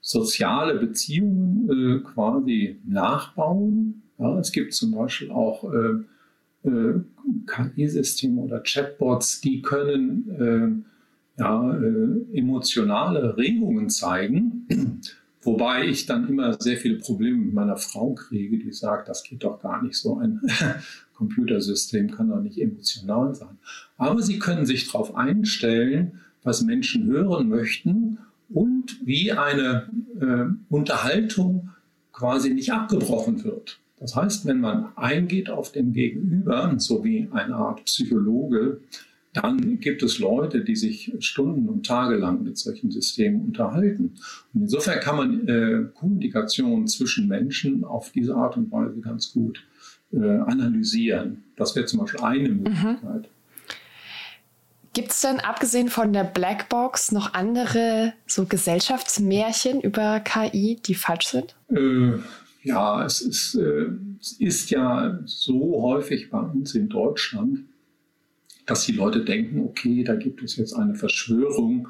soziale 0.00 0.74
Beziehungen 0.74 2.00
äh, 2.00 2.08
quasi 2.08 2.80
nachbauen. 2.86 4.02
Ja, 4.20 4.38
es 4.38 4.52
gibt 4.52 4.74
zum 4.74 4.92
Beispiel 4.92 5.30
auch 5.30 5.64
äh, 5.72 6.68
äh 6.68 7.00
KI-Systeme 7.46 8.40
oder 8.40 8.60
Chatbots, 8.60 9.40
die 9.40 9.62
können 9.62 10.84
äh, 11.38 11.40
ja, 11.40 11.74
emotionale 12.34 13.36
Regungen 13.38 13.88
zeigen. 13.88 14.66
Wobei 15.42 15.86
ich 15.86 16.04
dann 16.04 16.28
immer 16.28 16.60
sehr 16.60 16.76
viele 16.76 16.98
Probleme 16.98 17.38
mit 17.38 17.54
meiner 17.54 17.78
Frau 17.78 18.12
kriege, 18.12 18.58
die 18.58 18.72
sagt, 18.72 19.08
das 19.08 19.22
geht 19.22 19.42
doch 19.42 19.58
gar 19.62 19.82
nicht 19.82 19.96
so. 19.96 20.18
Ein 20.18 20.40
Computersystem 21.14 22.10
kann 22.10 22.28
doch 22.28 22.40
nicht 22.40 22.58
emotional 22.58 23.34
sein. 23.34 23.58
Aber 23.96 24.20
sie 24.20 24.38
können 24.38 24.66
sich 24.66 24.86
darauf 24.90 25.14
einstellen, 25.14 26.20
was 26.42 26.62
Menschen 26.62 27.06
hören 27.06 27.48
möchten 27.48 28.18
und 28.50 29.00
wie 29.06 29.32
eine 29.32 29.88
äh, 30.20 30.44
Unterhaltung 30.68 31.70
quasi 32.12 32.52
nicht 32.52 32.72
abgebrochen 32.72 33.42
wird. 33.44 33.80
Das 34.00 34.16
heißt, 34.16 34.46
wenn 34.46 34.60
man 34.60 34.96
eingeht 34.96 35.50
auf 35.50 35.72
den 35.72 35.92
Gegenüber, 35.92 36.74
so 36.78 37.04
wie 37.04 37.28
eine 37.32 37.54
Art 37.54 37.84
Psychologe, 37.84 38.80
dann 39.34 39.78
gibt 39.78 40.02
es 40.02 40.18
Leute, 40.18 40.64
die 40.64 40.74
sich 40.74 41.12
Stunden 41.20 41.68
und 41.68 41.86
Tage 41.86 42.16
lang 42.16 42.42
mit 42.42 42.58
solchen 42.58 42.90
Systemen 42.90 43.42
unterhalten. 43.42 44.14
Und 44.54 44.62
insofern 44.62 45.00
kann 45.00 45.16
man 45.16 45.48
äh, 45.48 45.84
Kommunikation 45.94 46.88
zwischen 46.88 47.28
Menschen 47.28 47.84
auf 47.84 48.10
diese 48.10 48.34
Art 48.34 48.56
und 48.56 48.72
Weise 48.72 49.00
ganz 49.00 49.32
gut 49.32 49.64
äh, 50.12 50.18
analysieren. 50.18 51.44
Das 51.56 51.76
wäre 51.76 51.86
zum 51.86 52.00
Beispiel 52.00 52.20
eine 52.20 52.48
mhm. 52.48 52.62
Möglichkeit. 52.62 53.22
Mhm. 53.22 53.40
Gibt 54.92 55.12
es 55.12 55.20
denn 55.20 55.38
abgesehen 55.38 55.88
von 55.88 56.12
der 56.12 56.24
Blackbox 56.24 57.12
noch 57.12 57.34
andere 57.34 58.14
so 58.26 58.46
Gesellschaftsmärchen 58.46 59.80
über 59.80 60.18
KI, 60.18 60.80
die 60.84 60.96
falsch 60.96 61.28
sind? 61.28 61.54
Äh, 61.68 62.18
ja, 62.62 63.04
es 63.04 63.20
ist, 63.20 63.54
äh, 63.54 63.90
es 64.20 64.32
ist 64.32 64.70
ja 64.70 65.20
so 65.24 65.82
häufig 65.82 66.30
bei 66.30 66.40
uns 66.40 66.74
in 66.74 66.88
Deutschland, 66.88 67.60
dass 68.66 68.84
die 68.84 68.92
Leute 68.92 69.24
denken, 69.24 69.60
okay, 69.60 70.04
da 70.04 70.14
gibt 70.14 70.42
es 70.42 70.56
jetzt 70.56 70.74
eine 70.74 70.94
Verschwörung 70.94 71.88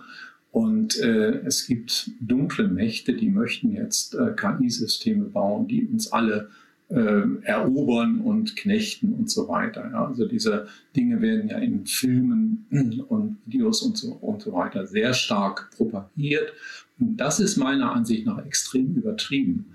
und 0.52 0.98
äh, 0.98 1.40
es 1.44 1.66
gibt 1.66 2.10
dunkle 2.20 2.68
Mächte, 2.68 3.14
die 3.14 3.30
möchten 3.30 3.72
jetzt 3.72 4.14
äh, 4.14 4.32
KI-Systeme 4.34 5.24
bauen, 5.26 5.68
die 5.68 5.86
uns 5.86 6.12
alle 6.12 6.50
äh, 6.88 7.22
erobern 7.42 8.20
und 8.20 8.56
knechten 8.56 9.12
und 9.12 9.30
so 9.30 9.48
weiter. 9.48 9.88
Ja. 9.92 10.06
Also 10.06 10.26
diese 10.26 10.66
Dinge 10.96 11.20
werden 11.20 11.48
ja 11.48 11.58
in 11.58 11.86
Filmen 11.86 12.66
und 13.08 13.38
Videos 13.46 13.82
und 13.82 13.96
so, 13.96 14.12
und 14.12 14.42
so 14.42 14.52
weiter 14.52 14.86
sehr 14.86 15.14
stark 15.14 15.70
propagiert. 15.76 16.52
Und 16.98 17.16
das 17.16 17.38
ist 17.38 17.56
meiner 17.56 17.92
Ansicht 17.92 18.26
nach 18.26 18.44
extrem 18.44 18.94
übertrieben. 18.96 19.74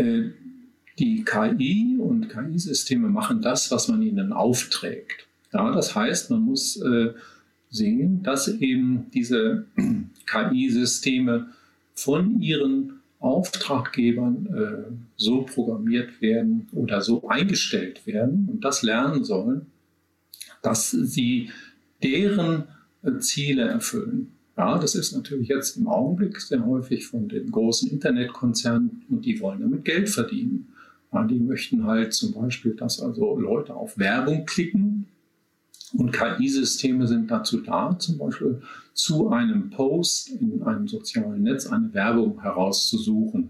Äh, 0.00 0.30
die 0.98 1.24
KI 1.24 1.96
und 1.98 2.28
KI-Systeme 2.28 3.08
machen 3.08 3.40
das, 3.40 3.70
was 3.70 3.88
man 3.88 4.02
ihnen 4.02 4.32
aufträgt. 4.32 5.26
Ja, 5.52 5.72
das 5.72 5.94
heißt, 5.94 6.30
man 6.30 6.42
muss 6.42 6.76
äh, 6.82 7.14
sehen, 7.70 8.22
dass 8.22 8.48
eben 8.48 9.10
diese 9.12 9.66
KI-Systeme 10.26 11.48
von 11.94 12.40
ihren 12.40 13.00
Auftraggebern 13.18 14.46
äh, 14.46 14.92
so 15.16 15.42
programmiert 15.42 16.20
werden 16.20 16.68
oder 16.72 17.00
so 17.00 17.28
eingestellt 17.28 18.06
werden 18.06 18.48
und 18.50 18.64
das 18.64 18.82
lernen 18.82 19.24
sollen, 19.24 19.66
dass 20.62 20.90
sie 20.90 21.50
deren 22.02 22.64
äh, 23.02 23.18
Ziele 23.18 23.68
erfüllen. 23.68 24.32
Ja, 24.60 24.78
das 24.78 24.94
ist 24.94 25.12
natürlich 25.12 25.48
jetzt 25.48 25.78
im 25.78 25.88
Augenblick 25.88 26.38
sehr 26.38 26.66
häufig 26.66 27.06
von 27.06 27.30
den 27.30 27.50
großen 27.50 27.90
Internetkonzernen 27.90 29.06
und 29.08 29.24
die 29.24 29.40
wollen 29.40 29.62
damit 29.62 29.86
Geld 29.86 30.10
verdienen. 30.10 30.68
Ja, 31.10 31.24
die 31.24 31.38
möchten 31.38 31.86
halt 31.86 32.12
zum 32.12 32.34
Beispiel, 32.34 32.74
dass 32.74 33.00
also 33.00 33.38
Leute 33.38 33.74
auf 33.74 33.96
Werbung 33.96 34.44
klicken 34.44 35.06
und 35.94 36.12
KI-Systeme 36.12 37.06
sind 37.06 37.30
dazu 37.30 37.62
da, 37.62 37.98
zum 37.98 38.18
Beispiel 38.18 38.60
zu 38.92 39.30
einem 39.30 39.70
Post 39.70 40.28
in 40.28 40.62
einem 40.62 40.86
sozialen 40.86 41.42
Netz 41.42 41.66
eine 41.66 41.94
Werbung 41.94 42.42
herauszusuchen 42.42 43.48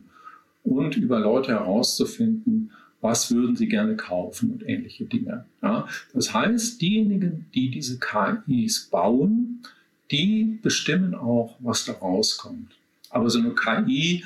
und 0.63 0.97
über 0.97 1.19
Leute 1.19 1.51
herauszufinden, 1.51 2.71
was 3.01 3.35
würden 3.35 3.57
sie 3.57 3.67
gerne 3.67 3.97
kaufen 3.97 4.53
und 4.53 4.63
ähnliche 4.63 5.07
Dinge. 5.07 5.45
Ja, 5.61 5.89
das 6.15 6.33
heißt, 6.33 6.81
diejenigen, 6.81 7.47
die 7.53 7.69
diese 7.69 7.99
KIs 7.99 8.91
bauen, 8.93 9.65
die 10.11 10.59
bestimmen 10.63 11.15
auch, 11.15 11.57
was 11.61 11.85
da 11.85 11.93
rauskommt. 11.93 12.73
Aber 13.11 13.31
so 13.31 13.39
eine 13.39 13.55
KI 13.55 14.25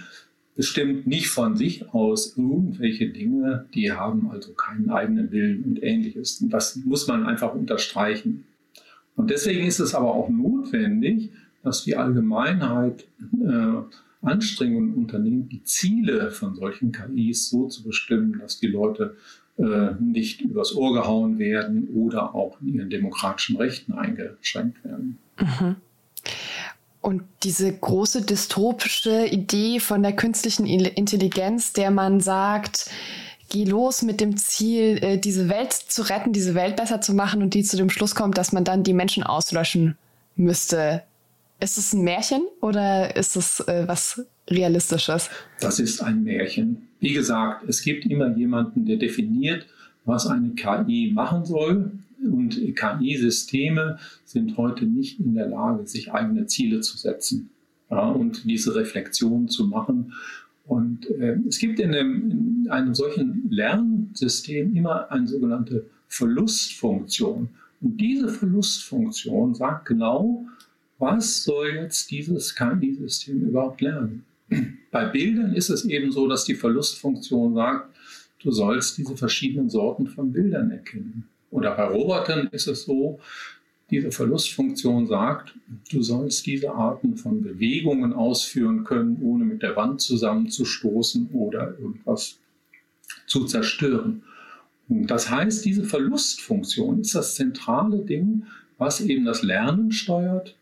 bestimmt 0.56 1.06
nicht 1.06 1.28
von 1.28 1.56
sich 1.56 1.92
aus 1.92 2.36
irgendwelche 2.36 3.08
Dinge, 3.08 3.66
die 3.74 3.92
haben 3.92 4.30
also 4.30 4.52
keinen 4.52 4.90
eigenen 4.90 5.30
Willen 5.32 5.64
und 5.64 5.82
ähnliches. 5.82 6.40
Und 6.40 6.50
das 6.50 6.76
muss 6.76 7.06
man 7.08 7.26
einfach 7.26 7.54
unterstreichen. 7.54 8.44
Und 9.16 9.30
deswegen 9.30 9.66
ist 9.66 9.80
es 9.80 9.94
aber 9.94 10.14
auch 10.14 10.28
notwendig, 10.28 11.30
dass 11.62 11.84
die 11.84 11.96
Allgemeinheit 11.96 13.06
äh, 13.42 13.82
Anstrengungen 14.22 14.94
unternimmt, 14.94 15.52
die 15.52 15.64
Ziele 15.64 16.30
von 16.30 16.54
solchen 16.54 16.92
KIs 16.92 17.50
so 17.50 17.68
zu 17.68 17.84
bestimmen, 17.84 18.38
dass 18.38 18.58
die 18.58 18.66
Leute 18.66 19.16
äh, 19.56 19.92
nicht 20.00 20.40
übers 20.40 20.74
Ohr 20.74 20.94
gehauen 20.94 21.38
werden 21.38 21.88
oder 21.88 22.34
auch 22.34 22.60
in 22.60 22.74
ihren 22.74 22.90
demokratischen 22.90 23.56
Rechten 23.56 23.92
eingeschränkt 23.92 24.84
werden. 24.84 25.18
Mhm. 25.38 25.76
Und 27.00 27.22
diese 27.42 27.70
große 27.70 28.22
dystopische 28.22 29.26
Idee 29.26 29.78
von 29.78 30.02
der 30.02 30.16
künstlichen 30.16 30.64
Intelligenz, 30.64 31.74
der 31.74 31.90
man 31.90 32.20
sagt, 32.20 32.90
geh 33.50 33.64
los 33.64 34.02
mit 34.02 34.20
dem 34.20 34.36
Ziel, 34.36 34.98
äh, 35.02 35.18
diese 35.18 35.48
Welt 35.48 35.72
zu 35.72 36.02
retten, 36.02 36.32
diese 36.32 36.54
Welt 36.54 36.76
besser 36.76 37.00
zu 37.00 37.12
machen 37.12 37.42
und 37.42 37.52
die 37.54 37.62
zu 37.62 37.76
dem 37.76 37.90
Schluss 37.90 38.14
kommt, 38.14 38.38
dass 38.38 38.52
man 38.52 38.64
dann 38.64 38.84
die 38.84 38.94
Menschen 38.94 39.22
auslöschen 39.22 39.98
müsste. 40.34 41.02
Ist 41.60 41.78
es 41.78 41.92
ein 41.92 42.02
Märchen 42.02 42.42
oder 42.60 43.14
ist 43.16 43.36
es 43.36 43.60
äh, 43.60 43.86
was 43.86 44.24
Realistisches? 44.48 45.30
Das 45.60 45.78
ist 45.78 46.02
ein 46.02 46.24
Märchen. 46.24 46.88
Wie 47.00 47.12
gesagt, 47.12 47.68
es 47.68 47.82
gibt 47.82 48.06
immer 48.06 48.34
jemanden, 48.36 48.86
der 48.86 48.96
definiert, 48.96 49.66
was 50.04 50.26
eine 50.26 50.50
KI 50.50 51.12
machen 51.14 51.44
soll. 51.44 51.92
Und 52.24 52.60
KI-Systeme 52.74 53.98
sind 54.24 54.56
heute 54.56 54.86
nicht 54.86 55.20
in 55.20 55.34
der 55.34 55.48
Lage, 55.48 55.86
sich 55.86 56.12
eigene 56.12 56.46
Ziele 56.46 56.80
zu 56.80 56.96
setzen 56.96 57.50
ja, 57.90 58.08
und 58.08 58.44
diese 58.44 58.74
Reflexion 58.74 59.48
zu 59.48 59.66
machen. 59.66 60.12
Und 60.66 61.10
äh, 61.10 61.38
es 61.46 61.58
gibt 61.58 61.78
in 61.80 61.94
einem, 61.94 62.30
in 62.64 62.70
einem 62.70 62.94
solchen 62.94 63.48
Lernsystem 63.50 64.74
immer 64.74 65.10
eine 65.10 65.26
sogenannte 65.26 65.86
Verlustfunktion. 66.08 67.48
Und 67.80 68.00
diese 68.00 68.28
Verlustfunktion 68.28 69.54
sagt 69.54 69.86
genau, 69.86 70.46
was 70.98 71.44
soll 71.44 71.68
jetzt 71.74 72.10
dieses 72.10 72.54
KI-System 72.54 73.42
überhaupt 73.42 73.80
lernen? 73.80 74.24
Bei 74.90 75.06
Bildern 75.06 75.54
ist 75.54 75.68
es 75.68 75.84
eben 75.84 76.12
so, 76.12 76.28
dass 76.28 76.44
die 76.44 76.54
Verlustfunktion 76.54 77.54
sagt, 77.54 77.94
du 78.42 78.52
sollst 78.52 78.98
diese 78.98 79.16
verschiedenen 79.16 79.68
Sorten 79.68 80.06
von 80.06 80.32
Bildern 80.32 80.70
erkennen. 80.70 81.28
Oder 81.54 81.76
bei 81.76 81.84
Robotern 81.84 82.48
ist 82.50 82.66
es 82.66 82.82
so, 82.82 83.20
diese 83.88 84.10
Verlustfunktion 84.10 85.06
sagt, 85.06 85.54
du 85.88 86.02
sollst 86.02 86.46
diese 86.46 86.72
Arten 86.72 87.16
von 87.16 87.42
Bewegungen 87.42 88.12
ausführen 88.12 88.82
können, 88.82 89.18
ohne 89.22 89.44
mit 89.44 89.62
der 89.62 89.76
Wand 89.76 90.00
zusammenzustoßen 90.00 91.30
oder 91.32 91.78
irgendwas 91.78 92.40
zu 93.28 93.44
zerstören. 93.44 94.24
Und 94.88 95.06
das 95.06 95.30
heißt, 95.30 95.64
diese 95.64 95.84
Verlustfunktion 95.84 97.00
ist 97.00 97.14
das 97.14 97.36
zentrale 97.36 97.98
Ding, 97.98 98.46
was 98.76 99.00
eben 99.00 99.24
das 99.24 99.42
Lernen 99.42 99.92
steuert 99.92 100.56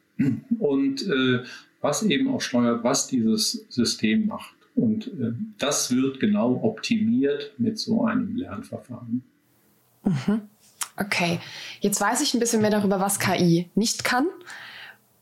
und 0.58 1.08
äh, 1.08 1.42
was 1.80 2.02
eben 2.02 2.28
auch 2.28 2.42
steuert, 2.42 2.84
was 2.84 3.06
dieses 3.06 3.64
System 3.70 4.26
macht. 4.26 4.54
Und 4.75 5.06
äh, 5.06 5.32
das 5.56 5.94
wird 5.96 6.20
genau 6.20 6.62
optimiert 6.62 7.54
mit 7.56 7.78
so 7.78 8.04
einem 8.04 8.37
Lernverfahren. 8.37 9.22
Mhm. 10.04 10.51
Okay, 10.99 11.40
jetzt 11.80 12.00
weiß 12.00 12.20
ich 12.20 12.34
ein 12.34 12.40
bisschen 12.40 12.62
mehr 12.62 12.70
darüber, 12.70 13.00
was 13.00 13.18
KI 13.18 13.70
nicht 13.75 14.04
kann. 14.04 14.26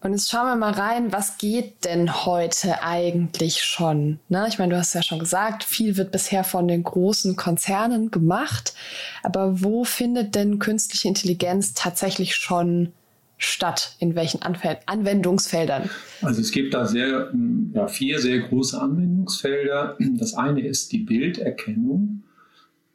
Und 0.03 0.13
jetzt 0.13 0.31
schauen 0.31 0.47
wir 0.47 0.57
mal 0.57 0.73
rein, 0.73 1.13
was 1.13 1.37
geht 1.37 1.85
denn 1.85 2.25
heute 2.25 2.83
eigentlich 2.83 3.63
schon? 3.63 4.19
Ne? 4.31 4.47
Ich 4.49 4.59
meine, 4.59 4.73
du 4.73 4.79
hast 4.79 4.95
ja 4.95 5.03
schon 5.03 5.19
gesagt, 5.19 5.63
viel 5.63 5.99
wird 5.99 6.11
bisher 6.11 6.43
von 6.43 6.67
den 6.67 6.83
großen 6.83 7.37
Konzernen 7.37 8.11
gemacht. 8.11 8.75
Aber 9.23 9.63
wo 9.63 9.85
findet 9.85 10.35
denn 10.35 10.59
künstliche 10.59 11.07
Intelligenz 11.07 11.75
tatsächlich 11.75 12.35
schon 12.35 12.93
statt? 13.37 13.97
In 13.99 14.15
welchen 14.15 14.41
Anf 14.41 14.61
Anwendungsfeldern? 14.87 15.91
Also 16.23 16.41
es 16.41 16.51
gibt 16.51 16.73
da 16.73 16.87
sehr, 16.87 17.31
ja, 17.75 17.87
vier 17.87 18.21
sehr 18.21 18.39
große 18.39 18.81
Anwendungsfelder. 18.81 19.99
Das 20.19 20.33
eine 20.33 20.67
ist 20.67 20.93
die 20.93 21.01
Bilderkennung. 21.01 22.23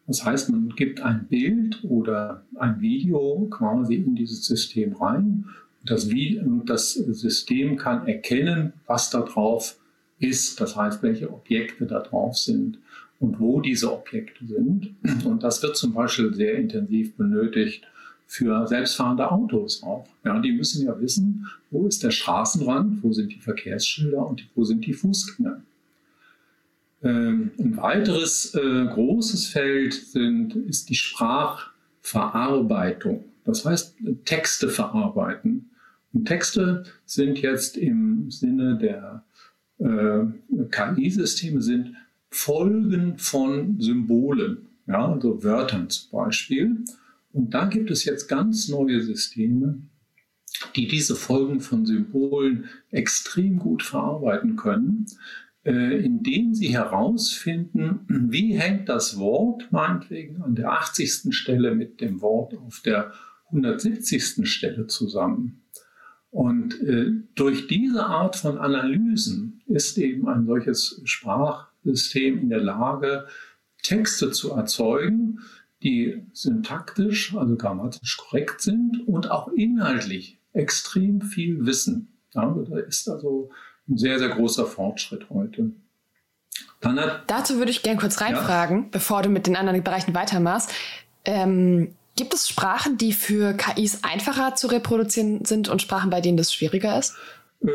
Das 0.07 0.23
heißt, 0.23 0.49
man 0.49 0.69
gibt 0.69 1.01
ein 1.01 1.27
Bild 1.27 1.83
oder 1.83 2.43
ein 2.55 2.79
Video 2.79 3.47
quasi 3.49 3.95
in 3.95 4.15
dieses 4.15 4.45
System 4.45 4.93
rein. 4.93 5.45
Das, 5.83 6.07
das 6.65 6.93
System 6.93 7.77
kann 7.77 8.07
erkennen, 8.07 8.73
was 8.87 9.09
da 9.09 9.21
drauf 9.21 9.77
ist. 10.19 10.59
Das 10.61 10.75
heißt, 10.75 11.01
welche 11.03 11.31
Objekte 11.31 11.85
da 11.85 11.99
drauf 11.99 12.37
sind 12.37 12.79
und 13.19 13.39
wo 13.39 13.61
diese 13.61 13.91
Objekte 13.91 14.45
sind. 14.45 14.95
Und 15.25 15.43
das 15.43 15.61
wird 15.63 15.75
zum 15.75 15.93
Beispiel 15.93 16.33
sehr 16.33 16.55
intensiv 16.55 17.15
benötigt 17.15 17.85
für 18.27 18.67
selbstfahrende 18.67 19.31
Autos 19.31 19.83
auch. 19.83 20.07
Ja, 20.23 20.39
die 20.39 20.51
müssen 20.51 20.85
ja 20.85 20.99
wissen, 20.99 21.47
wo 21.69 21.87
ist 21.87 22.03
der 22.03 22.11
Straßenrand, 22.11 23.03
wo 23.03 23.13
sind 23.13 23.31
die 23.31 23.39
Verkehrsschilder 23.39 24.25
und 24.27 24.47
wo 24.55 24.63
sind 24.63 24.85
die 24.85 24.93
Fußgänger. 24.93 25.61
Ähm, 27.05 27.51
ein 27.59 27.77
weiteres 27.77 28.53
äh, 28.55 28.85
großes 28.87 29.47
Feld 29.47 29.93
sind, 29.93 30.55
ist 30.55 30.89
die 30.89 30.95
Sprachverarbeitung. 30.95 33.25
Das 33.43 33.63
heißt, 33.63 33.97
Texte 34.25 34.69
verarbeiten. 34.69 35.69
Und 36.13 36.25
Texte 36.25 36.85
sind 37.05 37.37
jetzt 37.39 37.77
im 37.77 38.31
Sinne 38.31 38.79
der 38.79 39.23
äh, 39.77 40.25
KI-Systeme 40.71 41.61
sind 41.61 41.95
Folgen 42.31 43.19
von 43.19 43.79
Symbolen, 43.79 44.69
ja, 44.87 45.11
also 45.11 45.43
Wörtern 45.43 45.87
zum 45.89 46.09
Beispiel. 46.11 46.83
Und 47.33 47.53
da 47.53 47.65
gibt 47.65 47.91
es 47.91 48.03
jetzt 48.05 48.27
ganz 48.27 48.67
neue 48.67 48.99
Systeme, 49.01 49.77
die 50.75 50.87
diese 50.87 51.15
Folgen 51.15 51.59
von 51.59 51.85
Symbolen 51.85 52.65
extrem 52.91 53.59
gut 53.59 53.83
verarbeiten 53.83 54.55
können. 54.55 55.05
Äh, 55.65 56.05
indem 56.05 56.53
sie 56.53 56.67
herausfinden, 56.67 58.05
wie 58.07 58.53
hängt 58.53 58.87
das 58.87 59.17
Wort 59.17 59.71
meinetwegen 59.71 60.43
an 60.43 60.53
der 60.53 60.71
80. 60.71 61.35
Stelle 61.35 61.73
mit 61.73 62.01
dem 62.01 62.21
Wort 62.21 62.55
auf 62.55 62.81
der 62.81 63.13
170. 63.47 64.47
Stelle 64.47 64.85
zusammen. 64.85 65.63
Und 66.29 66.79
äh, 66.81 67.13
durch 67.33 67.65
diese 67.65 68.05
Art 68.05 68.35
von 68.35 68.59
Analysen 68.59 69.63
ist 69.65 69.97
eben 69.97 70.27
ein 70.27 70.45
solches 70.45 71.01
Sprachsystem 71.03 72.37
in 72.37 72.49
der 72.49 72.61
Lage, 72.61 73.25
Texte 73.81 74.29
zu 74.29 74.51
erzeugen, 74.51 75.39
die 75.81 76.27
syntaktisch, 76.31 77.35
also 77.35 77.55
grammatisch 77.55 78.17
korrekt 78.17 78.61
sind 78.61 79.07
und 79.07 79.31
auch 79.31 79.47
inhaltlich 79.47 80.39
extrem 80.53 81.21
viel 81.21 81.65
wissen. 81.65 82.19
Ja, 82.35 82.53
da 82.69 82.77
ist 82.79 83.09
also 83.09 83.49
ein 83.87 83.97
sehr, 83.97 84.19
sehr 84.19 84.29
großer 84.29 84.65
Fortschritt 84.65 85.29
heute. 85.29 85.71
Dazu 87.27 87.57
würde 87.57 87.71
ich 87.71 87.83
gerne 87.83 87.99
kurz 87.99 88.21
reinfragen, 88.21 88.83
ja? 88.83 88.87
bevor 88.91 89.21
du 89.21 89.29
mit 89.29 89.47
den 89.47 89.55
anderen 89.55 89.83
Bereichen 89.83 90.13
weitermachst. 90.13 90.71
Ähm, 91.25 91.95
gibt 92.15 92.33
es 92.33 92.47
Sprachen, 92.47 92.97
die 92.97 93.13
für 93.13 93.53
KIs 93.53 94.03
einfacher 94.03 94.55
zu 94.55 94.67
reproduzieren 94.67 95.45
sind 95.45 95.69
und 95.69 95.81
Sprachen, 95.81 96.09
bei 96.09 96.21
denen 96.21 96.37
das 96.37 96.53
schwieriger 96.53 96.97
ist? 96.97 97.15
Äh, 97.61 97.67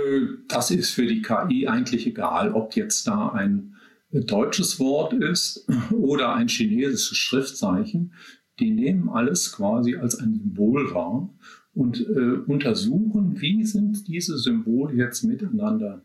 das 0.49 0.71
ist 0.71 0.91
für 0.91 1.07
die 1.07 1.23
KI 1.23 1.67
eigentlich 1.69 2.07
egal, 2.07 2.53
ob 2.53 2.77
jetzt 2.77 3.07
da 3.07 3.31
ein 3.31 3.77
deutsches 4.13 4.79
Wort 4.79 5.13
ist 5.13 5.67
oder 5.93 6.35
ein 6.35 6.49
chinesisches 6.49 7.17
Schriftzeichen. 7.17 8.15
Die 8.59 8.71
nehmen 8.71 9.09
alles 9.09 9.53
quasi 9.53 9.97
als 9.97 10.19
ein 10.19 10.35
Symbol 10.35 10.93
wahr 10.95 11.31
und 11.75 12.01
äh, 12.01 12.43
untersuchen, 12.47 13.41
wie 13.41 13.65
sind 13.65 14.09
diese 14.09 14.39
Symbole 14.39 14.95
jetzt 14.95 15.23
miteinander 15.23 16.03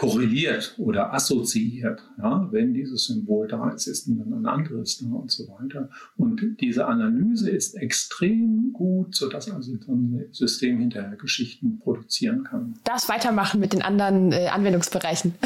korreliert 0.00 0.74
oder 0.78 1.12
assoziiert. 1.12 2.02
Ja, 2.16 2.48
wenn 2.50 2.72
dieses 2.72 3.04
Symbol 3.04 3.46
da 3.48 3.70
ist, 3.70 3.86
ist 3.86 4.08
dann 4.08 4.32
ein 4.32 4.46
anderes 4.46 4.98
da 4.98 5.06
und 5.08 5.30
so 5.30 5.46
weiter. 5.48 5.90
Und 6.16 6.56
diese 6.60 6.86
Analyse 6.86 7.50
ist 7.50 7.74
extrem 7.74 8.72
gut, 8.72 9.14
sodass 9.14 9.50
also 9.50 9.76
so 9.76 9.92
ein 9.92 10.24
System 10.32 10.78
hinterher 10.78 11.16
Geschichten 11.16 11.80
produzieren 11.80 12.44
kann. 12.44 12.78
Das 12.84 13.10
weitermachen 13.10 13.60
mit 13.60 13.74
den 13.74 13.82
anderen 13.82 14.32
äh, 14.32 14.48
Anwendungsbereichen. 14.48 15.34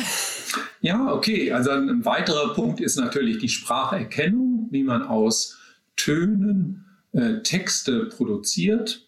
Ja, 0.81 1.14
okay. 1.14 1.50
Also 1.50 1.70
ein 1.70 2.05
weiterer 2.05 2.53
Punkt 2.53 2.79
ist 2.79 2.96
natürlich 2.96 3.38
die 3.38 3.48
Spracherkennung, 3.48 4.68
wie 4.70 4.83
man 4.83 5.03
aus 5.03 5.59
Tönen 5.96 6.85
äh, 7.12 7.40
Texte 7.40 8.05
produziert. 8.05 9.04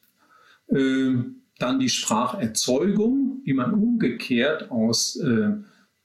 Ähm, 0.70 1.42
dann 1.58 1.78
die 1.78 1.88
Spracherzeugung, 1.88 3.40
wie 3.44 3.54
man 3.54 3.72
umgekehrt 3.72 4.70
aus 4.70 5.16
äh, 5.16 5.52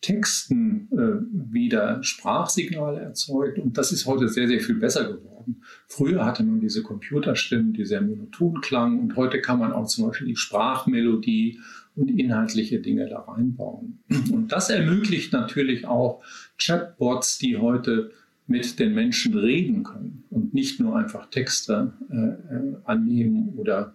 Texten 0.02 0.89
äh, 0.91 1.54
wieder 1.54 2.02
Sprachsignale 2.04 3.02
erzeugt. 3.02 3.60
Und 3.60 3.78
das 3.78 3.91
ist 3.91 4.06
heute 4.06 4.30
sehr, 4.30 4.47
sehr 4.47 4.60
viel 4.60 4.76
besser 4.76 5.06
geworden. 5.06 5.62
Früher 5.88 6.26
hatte 6.26 6.43
man 6.43 6.60
diese 6.60 6.82
Computerstimmen, 6.82 7.74
die 7.74 7.86
sehr 7.86 8.02
monoton 8.02 8.62
klangen. 8.62 9.00
Und 9.00 9.15
heute 9.15 9.41
kann 9.41 9.60
man 9.60 9.74
auch 9.74 9.88
zum 9.88 10.08
Beispiel 10.08 10.28
die 10.28 10.36
Sprachmelodie 10.36 11.60
und 11.95 12.10
inhaltliche 12.10 12.80
Dinge 12.80 13.08
da 13.10 13.19
reinbauen. 13.19 14.00
Und 14.32 14.52
das 14.52 14.69
ermöglicht 14.69 15.34
natürlich 15.34 15.86
auch 15.86 16.24
Chatbots, 16.58 17.38
die 17.38 17.58
heute 17.58 18.12
mit 18.47 18.80
den 18.80 18.95
Menschen 18.95 19.38
reden 19.38 19.84
können 19.84 20.24
und 20.30 20.54
nicht 20.54 20.80
nur 20.80 20.95
einfach 20.95 21.30
Texte 21.30 21.93
äh, 22.10 22.15
äh 22.15 22.76
annehmen 22.86 23.54
oder 23.58 23.93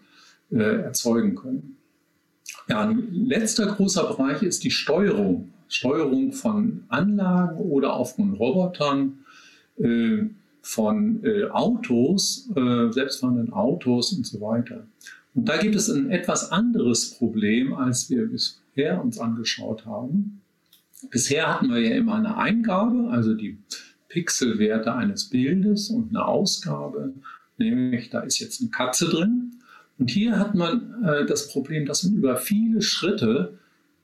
äh, 0.50 0.82
erzeugen 0.82 1.34
können. 1.34 1.76
Ja, 2.68 2.80
ein 2.80 3.08
letzter 3.12 3.66
großer 3.66 4.04
Bereich 4.04 4.42
ist 4.42 4.64
die 4.64 4.70
Steuerung. 4.70 5.52
Steuerung 5.68 6.32
von 6.32 6.84
Anlagen 6.88 7.56
oder 7.58 7.94
auch 7.94 8.14
von 8.14 8.34
Robotern, 8.34 9.18
äh, 9.78 10.24
von 10.62 11.24
äh, 11.24 11.44
Autos, 11.50 12.50
äh, 12.56 12.92
selbstfahrenden 12.92 13.52
Autos 13.52 14.12
und 14.12 14.26
so 14.26 14.40
weiter. 14.40 14.86
Und 15.34 15.48
da 15.48 15.58
gibt 15.58 15.74
es 15.74 15.88
ein 15.88 16.10
etwas 16.10 16.50
anderes 16.50 17.16
Problem, 17.18 17.74
als 17.74 18.10
wir 18.10 18.26
bisher 18.26 19.02
uns 19.02 19.18
angeschaut 19.18 19.86
haben. 19.86 20.40
Bisher 21.10 21.52
hatten 21.52 21.68
wir 21.68 21.80
ja 21.80 21.94
immer 21.94 22.14
eine 22.14 22.36
Eingabe, 22.36 23.10
also 23.10 23.34
die 23.34 23.58
Pixelwerte 24.08 24.92
eines 24.94 25.28
Bildes 25.28 25.90
und 25.90 26.10
eine 26.10 26.24
Ausgabe, 26.24 27.12
nämlich 27.58 28.10
da 28.10 28.20
ist 28.20 28.38
jetzt 28.38 28.60
eine 28.60 28.70
Katze 28.70 29.08
drin 29.08 29.55
und 29.98 30.10
hier 30.10 30.38
hat 30.38 30.54
man 30.54 31.04
äh, 31.04 31.26
das 31.26 31.48
Problem, 31.50 31.86
dass 31.86 32.04
man 32.04 32.14
über 32.14 32.36
viele 32.36 32.82
Schritte, 32.82 33.58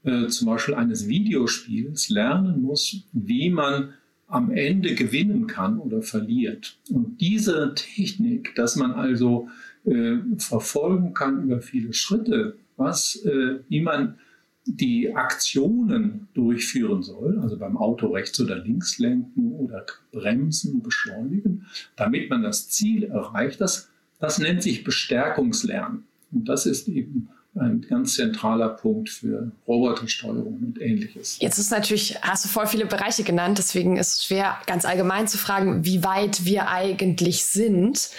äh, 0.05 0.27
zum 0.29 0.47
Beispiel 0.47 0.75
eines 0.75 1.09
Videospiels, 1.09 2.09
lernen 2.09 2.63
muss, 2.63 3.05
wie 3.13 3.51
man 3.51 3.95
am 4.27 4.51
Ende 4.51 4.95
gewinnen 4.95 5.47
kann 5.47 5.79
oder 5.79 6.01
verliert. 6.01 6.79
Und 6.91 7.21
diese 7.21 7.75
Technik, 7.75 8.55
dass 8.55 8.77
man 8.77 8.93
also 8.93 9.49
äh, 9.85 10.17
verfolgen 10.39 11.13
kann 11.13 11.45
über 11.45 11.61
viele 11.61 11.93
Schritte, 11.93 12.57
was, 12.77 13.17
äh, 13.27 13.59
wie 13.69 13.83
man 13.83 14.17
die 14.65 15.15
Aktionen 15.15 16.29
durchführen 16.35 17.03
soll, 17.03 17.39
also 17.41 17.59
beim 17.59 17.77
Auto 17.77 18.09
rechts 18.09 18.41
oder 18.41 18.57
links 18.57 18.99
lenken 18.99 19.53
oder 19.53 19.85
bremsen, 20.13 20.83
beschleunigen, 20.83 21.67
damit 21.97 22.31
man 22.31 22.43
das 22.43 22.71
Ziel 22.71 23.05
erreicht, 23.05 23.61
das, 23.61 23.92
das 24.23 24.39
nennt 24.39 24.63
sich 24.63 24.85
Bestärkungslernen. 24.85 26.05
Und 26.31 26.49
das 26.49 26.65
ist 26.65 26.89
eben 26.89 27.29
ein 27.57 27.83
ganz 27.83 28.15
zentraler 28.15 28.71
Punkt 28.71 29.11
für 29.11 29.51
Robotersteuerung 29.67 30.61
und 30.63 30.81
ähnliches. 30.81 31.39
Jetzt 31.41 31.59
ist 31.59 31.73
natürlich, 31.73 32.17
hast 32.23 32.45
du 32.45 32.49
voll 32.49 32.69
viele 32.69 32.87
Bereiche 32.87 33.25
genannt, 33.25 33.59
deswegen 33.59 33.97
ist 33.97 34.13
es 34.13 34.25
schwer, 34.25 34.59
ganz 34.67 34.85
allgemein 34.85 35.27
zu 35.27 35.39
fragen, 35.39 35.85
wie 35.85 36.05
weit 36.05 36.45
wir 36.47 36.71
eigentlich 36.71 37.45
sind. 37.45 38.11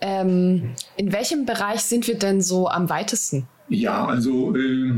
Ähm, 0.00 0.70
in 0.96 1.12
welchem 1.12 1.44
Bereich 1.44 1.82
sind 1.82 2.08
wir 2.08 2.18
denn 2.18 2.40
so 2.40 2.68
am 2.68 2.88
weitesten? 2.88 3.46
Ja, 3.68 4.06
also 4.06 4.56
äh, 4.56 4.94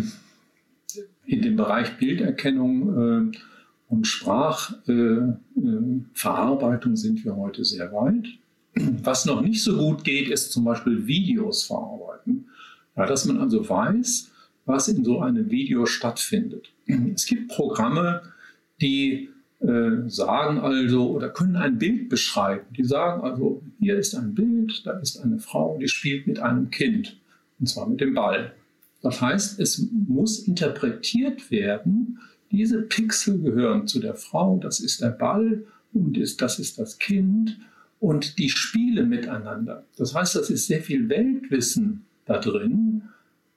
in 1.27 1.43
dem 1.43 1.57
Bereich 1.57 1.99
Bilderkennung 1.99 3.33
äh, 3.33 3.37
und 3.89 4.07
Sprachverarbeitung 4.07 6.93
äh, 6.93 6.97
sind 6.97 7.25
wir 7.25 7.35
heute 7.35 7.65
sehr 7.65 7.93
weit. 7.93 8.27
Was 9.03 9.25
noch 9.25 9.41
nicht 9.41 9.63
so 9.63 9.77
gut 9.77 10.05
geht, 10.05 10.29
ist 10.29 10.53
zum 10.53 10.65
Beispiel 10.65 11.07
Videos 11.07 11.65
verarbeiten. 11.65 12.49
Ja, 12.97 13.07
dass 13.07 13.25
man 13.25 13.39
also 13.39 13.67
weiß, 13.69 14.31
was 14.67 14.89
in 14.89 15.05
so 15.05 15.21
einem 15.21 15.51
Video 15.51 15.87
stattfindet. 15.87 16.71
Es 17.15 17.27
gibt 17.27 17.49
Programme, 17.49 18.23
die 18.81 19.31
äh, 19.61 20.09
sagen 20.09 20.59
also 20.59 21.11
oder 21.11 21.31
können 21.31 21.57
ein 21.57 21.79
Bild 21.79 22.09
beschreiben. 22.09 22.67
Die 22.77 22.85
sagen 22.85 23.23
also, 23.23 23.63
hier 23.79 23.97
ist 23.97 24.15
ein 24.15 24.35
Bild, 24.35 24.87
da 24.87 24.99
ist 24.99 25.19
eine 25.19 25.39
Frau, 25.39 25.79
die 25.79 25.89
spielt 25.89 26.27
mit 26.27 26.39
einem 26.39 26.71
Kind, 26.71 27.17
und 27.59 27.67
zwar 27.67 27.89
mit 27.89 28.01
dem 28.01 28.15
Ball. 28.15 28.53
Das 29.03 29.23
heißt, 29.23 29.61
es 29.61 29.89
muss 29.91 30.41
interpretiert 30.41 31.51
werden, 31.51 32.19
diese 32.51 32.83
Pixel 32.83 33.41
gehören 33.41 33.87
zu 33.87 34.01
der 34.01 34.15
Frau, 34.15 34.59
das 34.63 34.81
ist 34.81 35.01
der 35.01 35.11
Ball 35.11 35.65
und 35.93 36.19
ist, 36.19 36.43
das 36.43 36.59
ist 36.59 36.79
das 36.79 36.99
Kind 36.99 37.59
und 38.01 38.39
die 38.39 38.51
Spiele 38.51 39.05
miteinander. 39.05 39.85
Das 39.97 40.15
heißt, 40.15 40.37
das 40.37 40.51
ist 40.51 40.67
sehr 40.67 40.83
viel 40.83 41.09
Weltwissen 41.09 42.05
da 42.25 42.39
drin, 42.39 43.03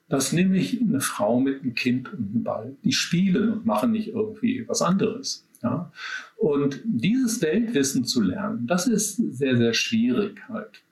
dass 0.08 0.32
nämlich 0.32 0.80
eine 0.80 1.00
Frau 1.00 1.40
mit 1.40 1.62
einem 1.62 1.74
Kind 1.74 2.12
und 2.12 2.30
einem 2.30 2.42
Ball, 2.42 2.76
die 2.84 2.92
spielen 2.92 3.50
und 3.50 3.66
machen 3.66 3.92
nicht 3.92 4.08
irgendwie 4.08 4.66
was 4.66 4.82
anderes. 4.82 5.46
Ja? 5.62 5.92
Und 6.36 6.80
dieses 6.84 7.40
Weltwissen 7.42 8.04
zu 8.04 8.20
lernen, 8.20 8.66
das 8.66 8.86
ist 8.86 9.16
sehr, 9.16 9.56
sehr 9.56 9.74
schwierig 9.74 10.40
halt. 10.48 10.82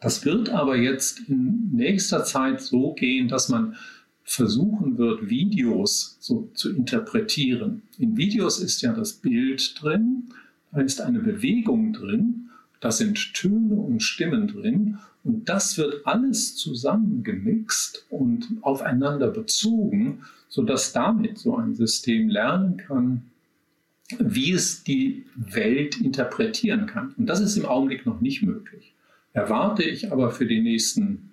Das 0.00 0.24
wird 0.24 0.50
aber 0.50 0.76
jetzt 0.76 1.28
in 1.28 1.70
nächster 1.72 2.24
Zeit 2.24 2.60
so 2.60 2.92
gehen, 2.92 3.28
dass 3.28 3.48
man 3.48 3.76
versuchen 4.24 4.98
wird, 4.98 5.30
Videos 5.30 6.18
so 6.20 6.50
zu 6.52 6.70
interpretieren. 6.70 7.82
In 7.98 8.16
Videos 8.16 8.60
ist 8.60 8.82
ja 8.82 8.92
das 8.92 9.14
Bild 9.14 9.74
drin, 9.80 10.28
da 10.70 10.82
ist 10.82 11.00
eine 11.00 11.20
Bewegung 11.20 11.94
drin, 11.94 12.47
da 12.80 12.90
sind 12.90 13.34
Töne 13.34 13.74
und 13.74 14.02
Stimmen 14.02 14.48
drin 14.48 14.98
und 15.24 15.48
das 15.48 15.78
wird 15.78 16.06
alles 16.06 16.56
zusammengemixt 16.56 18.06
und 18.08 18.48
aufeinander 18.62 19.28
bezogen, 19.28 20.22
sodass 20.48 20.92
damit 20.92 21.38
so 21.38 21.56
ein 21.56 21.74
System 21.74 22.28
lernen 22.28 22.76
kann, 22.76 23.22
wie 24.18 24.52
es 24.52 24.84
die 24.84 25.26
Welt 25.36 26.00
interpretieren 26.00 26.86
kann. 26.86 27.14
Und 27.18 27.26
das 27.26 27.40
ist 27.40 27.56
im 27.56 27.66
Augenblick 27.66 28.06
noch 28.06 28.20
nicht 28.20 28.42
möglich 28.42 28.94
erwarte 29.38 29.82
ich 29.82 30.12
aber 30.12 30.30
für 30.30 30.46
die 30.46 30.60
nächsten 30.60 31.30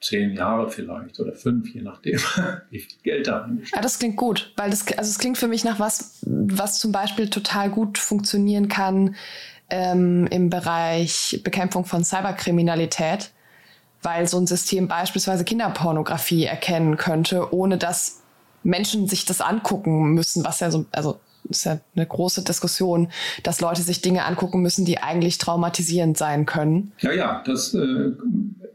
zehn 0.00 0.34
Jahre 0.34 0.70
vielleicht 0.70 1.18
oder 1.18 1.32
fünf, 1.32 1.74
je 1.74 1.82
nachdem, 1.82 2.18
wie 2.70 2.78
viel 2.78 2.98
Geld 3.02 3.26
da 3.26 3.50
ist. 3.60 3.74
Ja, 3.74 3.80
das 3.80 3.98
klingt 3.98 4.16
gut, 4.16 4.52
weil 4.56 4.70
das, 4.70 4.86
also 4.96 5.10
es 5.10 5.18
klingt 5.18 5.38
für 5.38 5.48
mich 5.48 5.64
nach 5.64 5.80
was, 5.80 6.20
was 6.22 6.78
zum 6.78 6.92
Beispiel 6.92 7.28
total 7.28 7.70
gut 7.70 7.98
funktionieren 7.98 8.68
kann 8.68 9.16
ähm, 9.70 10.26
im 10.28 10.50
Bereich 10.50 11.40
Bekämpfung 11.44 11.84
von 11.84 12.04
Cyberkriminalität, 12.04 13.30
weil 14.02 14.26
so 14.26 14.38
ein 14.38 14.46
System 14.46 14.88
beispielsweise 14.88 15.44
Kinderpornografie 15.44 16.44
erkennen 16.44 16.96
könnte, 16.96 17.52
ohne 17.52 17.78
dass 17.78 18.22
Menschen 18.62 19.08
sich 19.08 19.24
das 19.24 19.40
angucken 19.40 20.12
müssen, 20.14 20.44
was 20.44 20.60
ja 20.60 20.70
so, 20.70 20.86
also 20.92 21.20
ist 21.48 21.64
ja 21.64 21.80
eine 21.96 22.06
große 22.06 22.44
Diskussion, 22.44 23.08
dass 23.42 23.60
Leute 23.60 23.82
sich 23.82 24.02
Dinge 24.02 24.24
angucken 24.24 24.60
müssen, 24.60 24.84
die 24.84 24.98
eigentlich 24.98 25.38
traumatisierend 25.38 26.18
sein 26.18 26.46
können. 26.46 26.92
Ja, 27.00 27.12
ja, 27.12 27.42
das 27.46 27.74
äh, 27.74 28.12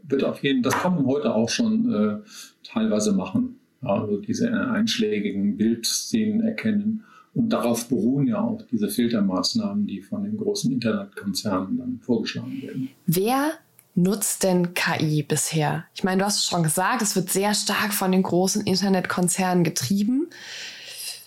wird 0.02 0.24
auf 0.24 0.42
jeden 0.42 0.62
das 0.62 0.74
kann 0.74 0.96
man 0.96 1.06
heute 1.06 1.34
auch 1.34 1.48
schon 1.48 1.92
äh, 1.92 2.68
teilweise 2.68 3.12
machen. 3.12 3.60
Also 3.82 4.16
diese 4.16 4.50
einschlägigen 4.50 5.56
Bildszenen 5.56 6.40
erkennen. 6.40 7.04
Und 7.34 7.50
darauf 7.50 7.88
beruhen 7.88 8.28
ja 8.28 8.40
auch 8.40 8.62
diese 8.70 8.88
Filtermaßnahmen, 8.88 9.86
die 9.86 10.02
von 10.02 10.22
den 10.22 10.36
großen 10.36 10.70
Internetkonzernen 10.72 11.78
dann 11.78 12.00
vorgeschlagen 12.00 12.62
werden. 12.62 12.90
Wer 13.06 13.52
nutzt 13.96 14.44
denn 14.44 14.74
KI 14.74 15.22
bisher? 15.22 15.84
Ich 15.94 16.04
meine, 16.04 16.18
du 16.18 16.26
hast 16.26 16.38
es 16.38 16.46
schon 16.46 16.62
gesagt, 16.62 17.02
es 17.02 17.16
wird 17.16 17.30
sehr 17.30 17.54
stark 17.54 17.92
von 17.92 18.12
den 18.12 18.22
großen 18.22 18.62
Internetkonzernen 18.62 19.64
getrieben. 19.64 20.28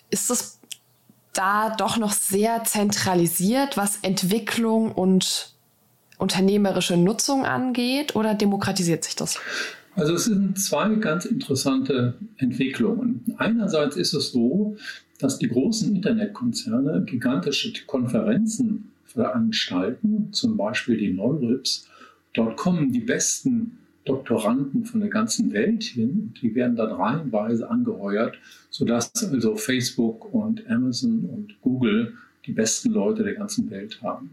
Ist 0.09 0.29
das 0.29 0.59
da 1.33 1.75
doch 1.75 1.97
noch 1.97 2.13
sehr 2.13 2.63
zentralisiert, 2.63 3.77
was 3.77 3.97
Entwicklung 4.01 4.91
und 4.91 5.53
unternehmerische 6.17 6.97
Nutzung 6.97 7.45
angeht, 7.45 8.15
oder 8.15 8.33
demokratisiert 8.33 9.03
sich 9.03 9.15
das? 9.15 9.39
Also 9.95 10.13
es 10.13 10.25
sind 10.25 10.59
zwei 10.59 10.95
ganz 10.95 11.25
interessante 11.25 12.15
Entwicklungen. 12.37 13.35
Einerseits 13.37 13.95
ist 13.95 14.13
es 14.13 14.31
so, 14.31 14.77
dass 15.19 15.39
die 15.39 15.47
großen 15.47 15.95
Internetkonzerne 15.95 17.03
gigantische 17.05 17.73
Konferenzen 17.85 18.91
veranstalten, 19.05 20.29
zum 20.31 20.57
Beispiel 20.57 20.97
die 20.97 21.13
Neurips. 21.13 21.87
Dort 22.33 22.57
kommen 22.57 22.91
die 22.91 22.99
besten 22.99 23.79
Doktoranden 24.05 24.85
von 24.85 25.01
der 25.01 25.09
ganzen 25.09 25.51
Welt 25.51 25.83
hin 25.83 26.29
und 26.29 26.41
die 26.41 26.55
werden 26.55 26.75
dann 26.75 26.91
reihenweise 26.91 27.69
angeheuert, 27.69 28.37
sodass 28.69 29.11
also 29.31 29.55
Facebook 29.55 30.33
und 30.33 30.65
Amazon 30.69 31.25
und 31.25 31.59
Google 31.61 32.13
die 32.45 32.53
besten 32.53 32.91
Leute 32.91 33.23
der 33.23 33.33
ganzen 33.33 33.69
Welt 33.69 34.01
haben. 34.01 34.31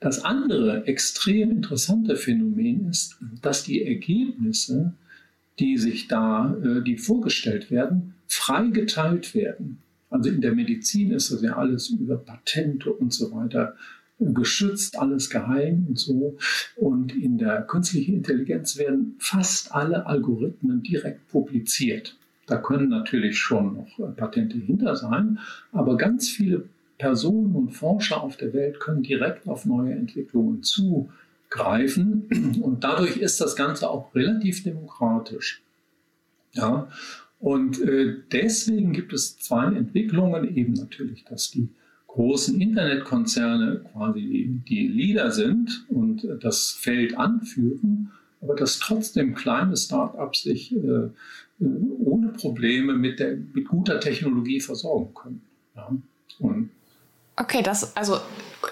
Das 0.00 0.24
andere 0.24 0.84
extrem 0.86 1.52
interessante 1.52 2.16
Phänomen 2.16 2.88
ist, 2.90 3.18
dass 3.40 3.62
die 3.62 3.84
Ergebnisse, 3.84 4.94
die 5.60 5.78
sich 5.78 6.08
da, 6.08 6.56
äh, 6.56 6.82
die 6.82 6.96
vorgestellt 6.96 7.70
werden, 7.70 8.14
frei 8.26 8.66
geteilt 8.68 9.34
werden. 9.34 9.78
Also 10.12 10.30
in 10.30 10.40
der 10.40 10.52
Medizin 10.54 11.10
ist 11.10 11.32
das 11.32 11.42
ja 11.42 11.56
alles 11.56 11.88
über 11.88 12.16
Patente 12.16 12.92
und 12.92 13.12
so 13.12 13.32
weiter 13.32 13.74
geschützt, 14.18 14.98
alles 14.98 15.30
geheim 15.30 15.86
und 15.88 15.98
so. 15.98 16.36
Und 16.76 17.14
in 17.14 17.38
der 17.38 17.62
künstlichen 17.62 18.14
Intelligenz 18.14 18.76
werden 18.76 19.16
fast 19.18 19.74
alle 19.74 20.06
Algorithmen 20.06 20.82
direkt 20.82 21.28
publiziert. 21.28 22.16
Da 22.46 22.58
können 22.58 22.88
natürlich 22.88 23.38
schon 23.38 23.74
noch 23.74 24.16
Patente 24.16 24.58
hinter 24.58 24.96
sein, 24.96 25.38
aber 25.72 25.96
ganz 25.96 26.28
viele 26.28 26.68
Personen 26.98 27.54
und 27.54 27.70
Forscher 27.70 28.22
auf 28.22 28.36
der 28.36 28.52
Welt 28.52 28.78
können 28.78 29.02
direkt 29.02 29.48
auf 29.48 29.64
neue 29.64 29.92
Entwicklungen 29.92 30.62
zugreifen. 30.62 32.28
Und 32.62 32.84
dadurch 32.84 33.16
ist 33.16 33.40
das 33.40 33.56
Ganze 33.56 33.90
auch 33.90 34.14
relativ 34.14 34.62
demokratisch. 34.62 35.62
Ja, 36.52 36.88
und 37.42 37.82
äh, 37.82 38.18
deswegen 38.30 38.92
gibt 38.92 39.12
es 39.12 39.36
zwei 39.36 39.64
Entwicklungen, 39.64 40.56
eben 40.56 40.74
natürlich, 40.74 41.24
dass 41.24 41.50
die 41.50 41.68
großen 42.06 42.60
Internetkonzerne 42.60 43.84
quasi 43.92 44.62
die, 44.68 44.86
Leader 44.86 45.32
sind 45.32 45.84
und 45.88 46.24
das 46.40 46.70
Feld 46.70 47.18
anführen, 47.18 48.12
aber 48.40 48.54
dass 48.54 48.78
trotzdem 48.78 49.34
kleine 49.34 49.76
Start-ups 49.76 50.44
sich 50.44 50.72
äh, 50.72 51.08
ohne 51.58 52.28
Probleme 52.28 52.94
mit, 52.94 53.18
der, 53.18 53.38
mit 53.52 53.66
guter 53.66 53.98
Technologie 53.98 54.60
versorgen 54.60 55.12
können. 55.12 55.42
Ja? 55.74 55.90
Und 56.38 56.70
okay, 57.34 57.62
das 57.64 57.96
also 57.96 58.18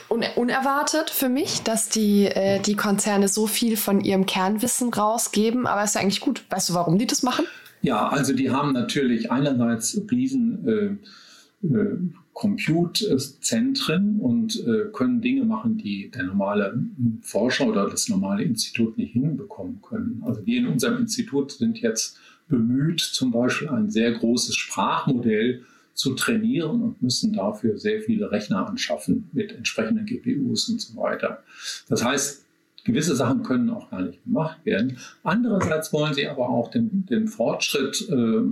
un 0.08 0.22
unerwartet 0.36 1.10
für 1.10 1.28
mich, 1.28 1.62
dass 1.62 1.88
die, 1.88 2.26
äh, 2.26 2.60
die 2.60 2.76
Konzerne 2.76 3.26
so 3.26 3.48
viel 3.48 3.76
von 3.76 4.00
ihrem 4.00 4.26
Kernwissen 4.26 4.94
rausgeben, 4.94 5.66
aber 5.66 5.82
ist 5.82 5.96
ja 5.96 6.02
eigentlich 6.02 6.20
gut. 6.20 6.44
Weißt 6.50 6.68
du, 6.68 6.74
warum 6.74 6.98
die 6.98 7.08
das 7.08 7.24
machen? 7.24 7.46
Ja, 7.82 8.08
also 8.08 8.34
die 8.34 8.50
haben 8.50 8.72
natürlich 8.72 9.30
einerseits 9.30 10.00
riesen 10.10 10.68
äh, 10.68 11.66
äh 11.66 11.96
Compute-Zentren 12.32 14.18
und 14.18 14.66
äh, 14.66 14.90
können 14.94 15.20
Dinge 15.20 15.44
machen, 15.44 15.76
die 15.76 16.10
der 16.10 16.22
normale 16.22 16.82
Forscher 17.20 17.66
oder 17.66 17.86
das 17.90 18.08
normale 18.08 18.44
Institut 18.44 18.96
nicht 18.96 19.12
hinbekommen 19.12 19.82
können. 19.82 20.22
Also 20.24 20.46
wir 20.46 20.60
in 20.60 20.66
unserem 20.66 20.96
Institut 21.00 21.52
sind 21.52 21.82
jetzt 21.82 22.18
bemüht, 22.48 23.00
zum 23.00 23.30
Beispiel 23.30 23.68
ein 23.68 23.90
sehr 23.90 24.12
großes 24.12 24.56
Sprachmodell 24.56 25.64
zu 25.92 26.14
trainieren 26.14 26.82
und 26.82 27.02
müssen 27.02 27.34
dafür 27.34 27.76
sehr 27.76 28.00
viele 28.00 28.30
Rechner 28.30 28.66
anschaffen 28.66 29.28
mit 29.32 29.52
entsprechenden 29.52 30.06
GPUs 30.06 30.70
und 30.70 30.80
so 30.80 30.96
weiter. 30.96 31.42
Das 31.90 32.02
heißt, 32.02 32.46
gewisse 32.84 33.14
Sachen 33.16 33.42
können 33.42 33.70
auch 33.70 33.90
gar 33.90 34.02
nicht 34.02 34.22
gemacht 34.24 34.64
werden. 34.64 34.98
Andererseits 35.22 35.92
wollen 35.92 36.14
sie 36.14 36.26
aber 36.28 36.48
auch 36.48 36.70
den, 36.70 37.06
den 37.06 37.28
Fortschritt 37.28 38.08
äh, 38.10 38.42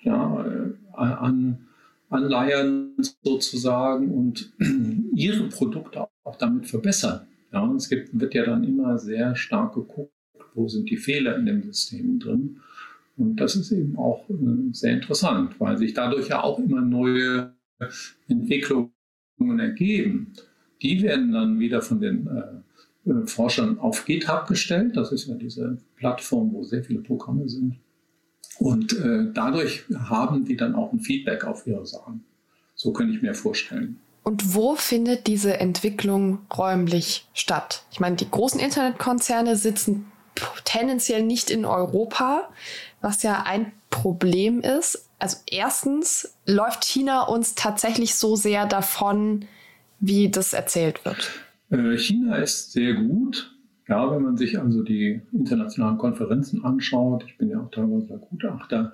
ja, 0.00 0.44
äh, 0.46 0.72
an, 0.92 1.66
anleiern 2.10 2.94
sozusagen 3.22 4.10
und 4.12 4.52
ihre 5.14 5.48
Produkte 5.48 6.08
auch 6.24 6.36
damit 6.36 6.66
verbessern. 6.66 7.26
Ja, 7.52 7.60
und 7.60 7.76
es 7.76 7.88
gibt, 7.88 8.18
wird 8.18 8.34
ja 8.34 8.44
dann 8.44 8.64
immer 8.64 8.98
sehr 8.98 9.34
stark 9.34 9.74
geguckt, 9.74 10.12
wo 10.54 10.68
sind 10.68 10.90
die 10.90 10.96
Fehler 10.96 11.36
in 11.36 11.46
dem 11.46 11.62
System 11.62 12.18
drin. 12.18 12.60
Und 13.16 13.36
das 13.36 13.56
ist 13.56 13.72
eben 13.72 13.96
auch 13.96 14.28
äh, 14.28 14.34
sehr 14.72 14.92
interessant, 14.92 15.58
weil 15.58 15.78
sich 15.78 15.94
dadurch 15.94 16.28
ja 16.28 16.42
auch 16.42 16.58
immer 16.58 16.80
neue 16.80 17.52
Entwicklungen 18.28 18.90
ergeben. 19.58 20.32
Die 20.82 21.02
werden 21.02 21.32
dann 21.32 21.58
wieder 21.58 21.82
von 21.82 22.00
den 22.00 22.26
äh, 22.26 22.42
äh 23.06 23.26
Forschern 23.26 23.78
auf 23.78 24.04
GitHub 24.04 24.46
gestellt. 24.46 24.96
Das 24.96 25.12
ist 25.12 25.26
ja 25.26 25.34
diese 25.34 25.78
Plattform, 25.96 26.52
wo 26.52 26.64
sehr 26.64 26.84
viele 26.84 27.00
Programme 27.00 27.48
sind. 27.48 27.78
Und 28.58 28.92
äh, 28.98 29.26
dadurch 29.32 29.84
haben 30.08 30.44
die 30.44 30.56
dann 30.56 30.74
auch 30.74 30.92
ein 30.92 31.00
Feedback 31.00 31.44
auf 31.44 31.66
ihre 31.66 31.86
Sachen. 31.86 32.24
So 32.74 32.92
könnte 32.92 33.14
ich 33.14 33.22
mir 33.22 33.34
vorstellen. 33.34 34.00
Und 34.24 34.54
wo 34.54 34.74
findet 34.74 35.26
diese 35.26 35.58
Entwicklung 35.58 36.40
räumlich 36.56 37.26
statt? 37.34 37.84
Ich 37.90 38.00
meine, 38.00 38.16
die 38.16 38.30
großen 38.30 38.60
Internetkonzerne 38.60 39.56
sitzen 39.56 40.10
tendenziell 40.64 41.22
nicht 41.22 41.50
in 41.50 41.64
Europa, 41.64 42.48
was 43.00 43.22
ja 43.22 43.42
ein 43.44 43.72
Problem 43.90 44.60
ist. 44.60 45.08
Also 45.18 45.38
erstens 45.50 46.34
läuft 46.46 46.84
China 46.84 47.22
uns 47.22 47.54
tatsächlich 47.54 48.14
so 48.14 48.36
sehr 48.36 48.66
davon, 48.66 49.46
wie 49.98 50.30
das 50.30 50.52
erzählt 50.52 51.04
wird. 51.04 51.30
Äh, 51.70 51.96
China 51.98 52.36
ist 52.36 52.72
sehr 52.72 52.94
gut. 52.94 53.54
Ja, 53.88 54.10
wenn 54.14 54.22
man 54.22 54.36
sich 54.36 54.58
also 54.58 54.82
die 54.82 55.22
internationalen 55.32 55.96
Konferenzen 55.96 56.62
anschaut, 56.62 57.24
ich 57.26 57.38
bin 57.38 57.48
ja 57.48 57.60
auch 57.60 57.70
teilweise 57.70 58.18
Gutachter, 58.18 58.92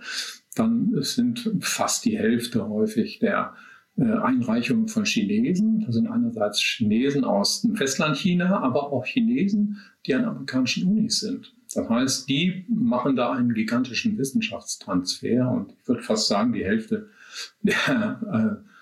dann 0.54 0.94
sind 1.02 1.50
fast 1.60 2.04
die 2.04 2.16
Hälfte 2.16 2.68
häufig 2.68 3.18
der 3.18 3.54
äh, 3.96 4.04
Einreichungen 4.04 4.86
von 4.86 5.04
Chinesen. 5.04 5.84
Das 5.84 5.96
sind 5.96 6.06
einerseits 6.06 6.60
Chinesen 6.60 7.24
aus 7.24 7.62
dem 7.62 7.74
Festland 7.74 8.16
China, 8.16 8.60
aber 8.60 8.92
auch 8.92 9.04
Chinesen, 9.04 9.78
die 10.06 10.14
an 10.14 10.24
amerikanischen 10.24 10.86
Unis 10.88 11.20
sind. 11.20 11.52
Das 11.74 11.88
heißt, 11.88 12.28
die 12.28 12.64
machen 12.68 13.16
da 13.16 13.32
einen 13.32 13.52
gigantischen 13.52 14.16
Wissenschaftstransfer 14.16 15.50
und 15.50 15.72
ich 15.72 15.88
würde 15.88 16.02
fast 16.02 16.28
sagen, 16.28 16.52
die 16.52 16.64
Hälfte 16.64 17.08
der 17.62 18.62
äh, 18.64 18.73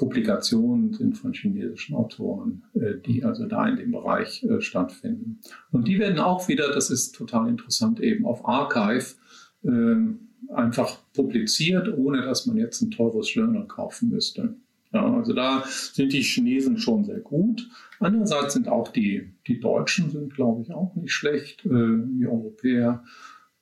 Publikationen 0.00 0.94
sind 0.94 1.18
von 1.18 1.34
chinesischen 1.34 1.94
Autoren, 1.94 2.62
äh, 2.72 2.94
die 3.06 3.22
also 3.22 3.44
da 3.44 3.68
in 3.68 3.76
dem 3.76 3.90
Bereich 3.90 4.42
äh, 4.44 4.62
stattfinden. 4.62 5.40
Und 5.72 5.86
die 5.86 5.98
werden 5.98 6.18
auch 6.18 6.48
wieder, 6.48 6.72
das 6.72 6.88
ist 6.88 7.14
total 7.14 7.50
interessant, 7.50 8.00
eben 8.00 8.24
auf 8.24 8.48
Archive 8.48 9.16
äh, 9.62 10.54
einfach 10.54 11.00
publiziert, 11.12 11.92
ohne 11.98 12.22
dass 12.22 12.46
man 12.46 12.56
jetzt 12.56 12.80
ein 12.80 12.90
teures 12.90 13.32
Journal 13.34 13.66
kaufen 13.66 14.08
müsste. 14.08 14.54
Ja, 14.94 15.04
also 15.14 15.34
da 15.34 15.64
sind 15.66 16.14
die 16.14 16.22
Chinesen 16.22 16.78
schon 16.78 17.04
sehr 17.04 17.20
gut. 17.20 17.68
Andererseits 17.98 18.54
sind 18.54 18.68
auch 18.68 18.88
die, 18.88 19.34
die 19.46 19.60
Deutschen 19.60 20.10
sind, 20.10 20.34
glaube 20.34 20.62
ich, 20.62 20.72
auch 20.72 20.96
nicht 20.96 21.12
schlecht. 21.12 21.62
die 21.62 22.26
Europäer, 22.26 23.04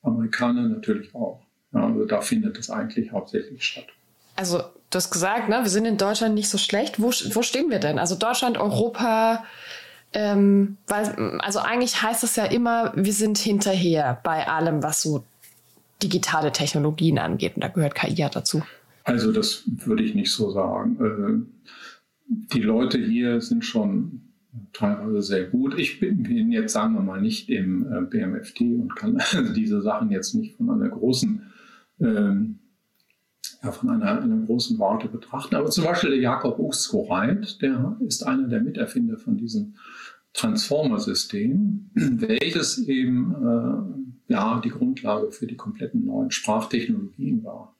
Amerikaner 0.01 0.67
natürlich 0.69 1.13
auch. 1.13 1.45
Ja, 1.71 1.85
also 1.85 2.05
da 2.05 2.21
findet 2.21 2.57
es 2.57 2.71
eigentlich 2.71 3.11
hauptsächlich 3.11 3.63
statt. 3.63 3.85
Also 4.35 4.63
du 4.89 4.95
hast 4.95 5.11
gesagt, 5.11 5.49
ne, 5.49 5.59
wir 5.61 5.69
sind 5.69 5.85
in 5.85 5.97
Deutschland 5.97 6.35
nicht 6.35 6.49
so 6.49 6.57
schlecht. 6.57 7.01
Wo, 7.01 7.07
wo 7.07 7.41
stehen 7.41 7.69
wir 7.69 7.79
denn? 7.79 7.99
Also 7.99 8.15
Deutschland, 8.15 8.57
Europa, 8.57 9.43
ähm, 10.13 10.77
weil, 10.87 11.39
also 11.39 11.59
eigentlich 11.59 12.01
heißt 12.01 12.23
es 12.23 12.35
ja 12.35 12.45
immer, 12.45 12.93
wir 12.95 13.13
sind 13.13 13.37
hinterher 13.37 14.19
bei 14.23 14.47
allem, 14.47 14.81
was 14.81 15.01
so 15.01 15.23
digitale 16.01 16.51
Technologien 16.51 17.19
angeht. 17.19 17.55
Und 17.55 17.63
da 17.63 17.67
gehört 17.67 17.95
KI 17.95 18.13
ja 18.13 18.29
dazu. 18.29 18.63
Also 19.03 19.31
das 19.31 19.63
würde 19.65 20.03
ich 20.03 20.15
nicht 20.15 20.31
so 20.31 20.51
sagen. 20.51 20.97
Äh, 20.99 21.75
die 22.53 22.61
Leute 22.61 22.97
hier 22.97 23.41
sind 23.41 23.65
schon 23.65 24.21
teilweise 24.73 25.21
sehr 25.21 25.45
gut. 25.45 25.77
Ich 25.77 25.99
bin, 25.99 26.51
jetzt, 26.51 26.73
sagen 26.73 26.93
wir 26.93 27.01
mal, 27.01 27.21
nicht 27.21 27.49
im 27.49 27.91
äh, 27.91 28.01
BMFT 28.01 28.61
und 28.61 28.95
kann 28.95 29.21
diese 29.55 29.81
Sachen 29.81 30.09
jetzt 30.11 30.33
nicht 30.33 30.57
von 30.57 30.69
einer 30.69 30.89
großen 30.89 31.43
ähm, 31.99 32.59
ja, 33.63 33.71
von 33.71 33.89
einer, 33.89 34.21
einer 34.21 34.45
großen 34.45 34.79
Warte 34.79 35.07
betrachten. 35.07 35.55
Aber 35.55 35.69
zum 35.69 35.83
Beispiel 35.83 36.11
der 36.11 36.19
Jakob 36.19 36.59
Uxkoreit, 36.59 37.61
der 37.61 37.97
ist 38.05 38.25
einer 38.25 38.47
der 38.47 38.61
Miterfinder 38.61 39.17
von 39.17 39.37
diesem 39.37 39.75
Transformer-System, 40.33 41.89
welches 41.93 42.77
eben 42.79 43.35
äh, 44.27 44.33
ja, 44.33 44.61
die 44.63 44.69
Grundlage 44.69 45.31
für 45.31 45.47
die 45.47 45.57
kompletten 45.57 46.05
neuen 46.05 46.31
Sprachtechnologien 46.31 47.43
war. 47.43 47.75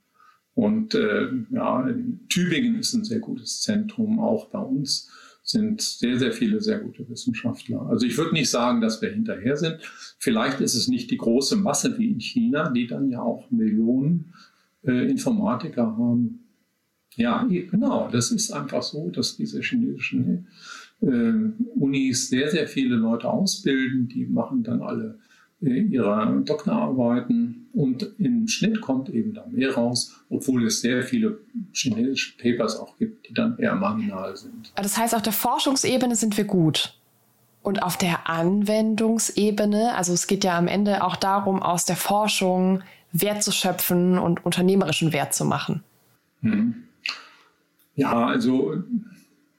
Und 0.56 0.94
äh, 0.96 1.30
ja, 1.52 1.88
Tübingen 2.28 2.80
ist 2.80 2.94
ein 2.94 3.06
sehr 3.06 3.20
gutes 3.20 3.62
Zentrum, 3.62 4.20
auch 4.20 4.50
bei 4.50 4.60
uns 4.60 5.10
sind 5.42 5.82
sehr, 5.82 6.20
sehr 6.20 6.34
viele 6.34 6.62
sehr 6.62 6.80
gute 6.80 7.08
Wissenschaftler. 7.10 7.82
Also 7.84 8.06
ich 8.06 8.18
würde 8.18 8.34
nicht 8.34 8.50
sagen, 8.50 8.82
dass 8.82 9.02
wir 9.02 9.10
hinterher 9.10 9.56
sind. 9.56 9.80
Vielleicht 10.20 10.60
ist 10.60 10.76
es 10.76 10.88
nicht 10.88 11.10
die 11.12 11.18
große 11.18 11.56
Masse 11.56 11.98
wie 11.98 12.12
in 12.12 12.20
China, 12.20 12.70
die 12.70 12.88
dann 12.88 13.10
ja 13.10 13.22
auch 13.22 13.50
Millionen 13.50 14.34
äh, 14.84 15.10
Informatiker 15.10 15.98
haben. 15.98 16.46
Ja, 17.16 17.44
genau, 17.44 18.10
das 18.12 18.32
ist 18.32 18.52
einfach 18.52 18.84
so, 18.84 19.10
dass 19.10 19.36
diese 19.36 19.62
chinesischen 19.62 20.48
äh, 21.02 21.34
Unis 21.76 22.30
sehr, 22.30 22.50
sehr 22.50 22.68
viele 22.68 22.96
Leute 22.96 23.30
ausbilden. 23.30 24.08
Die 24.08 24.26
machen 24.26 24.64
dann 24.64 24.82
alle 24.82 25.20
äh, 25.62 25.82
ihre 25.82 26.42
Doktorarbeiten 26.46 27.68
und 27.74 28.16
im 28.18 28.48
Schnitt 28.48 28.82
kommt 28.82 29.10
eben 29.10 29.34
da 29.34 29.46
mehr 29.48 29.74
raus, 29.74 30.24
obwohl 30.30 30.66
es 30.66 30.82
sehr 30.82 31.04
viele 31.04 31.40
chinesische 31.74 32.38
Papers 32.38 32.78
auch 32.78 32.98
gibt, 32.98 33.28
die 33.30 33.34
dann 33.34 33.58
eher 33.58 33.76
marginal 33.76 34.36
sind. 34.36 34.72
Das 34.76 34.98
heißt, 34.98 35.14
auf 35.16 35.22
der 35.22 35.34
Forschungsebene 35.34 36.16
sind 36.16 36.38
wir 36.38 36.46
gut. 36.46 36.96
Und 37.62 37.84
auf 37.84 37.98
der 37.98 38.30
Anwendungsebene, 38.30 39.94
also 39.96 40.14
es 40.14 40.28
geht 40.28 40.46
ja 40.46 40.58
am 40.58 40.68
Ende 40.68 41.04
auch 41.04 41.18
darum, 41.18 41.62
aus 41.62 41.84
der 41.84 41.98
Forschung 41.98 42.82
Wert 43.12 43.44
zu 43.44 43.52
schöpfen 43.52 44.18
und 44.18 44.46
unternehmerischen 44.46 45.14
Wert 45.14 45.34
zu 45.34 45.46
machen? 45.46 45.84
Hm. 46.42 46.76
Ja, 47.96 48.28
also 48.28 48.84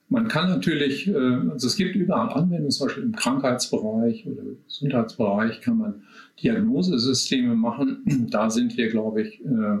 man 0.09 0.27
kann 0.27 0.49
natürlich, 0.49 1.07
äh, 1.07 1.15
also 1.15 1.67
es 1.67 1.75
gibt 1.75 1.95
überall 1.95 2.29
Anwendungen, 2.29 2.71
zum 2.71 2.87
Beispiel 2.87 3.03
im 3.03 3.15
Krankheitsbereich 3.15 4.27
oder 4.27 4.43
Gesundheitsbereich 4.67 5.61
kann 5.61 5.77
man 5.77 6.03
Diagnosesysteme 6.41 7.55
machen. 7.55 8.27
Da 8.29 8.49
sind 8.49 8.75
wir, 8.77 8.89
glaube 8.89 9.21
ich, 9.21 9.45
äh, 9.45 9.79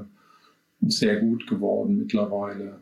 sehr 0.81 1.19
gut 1.19 1.47
geworden 1.47 1.97
mittlerweile. 1.97 2.79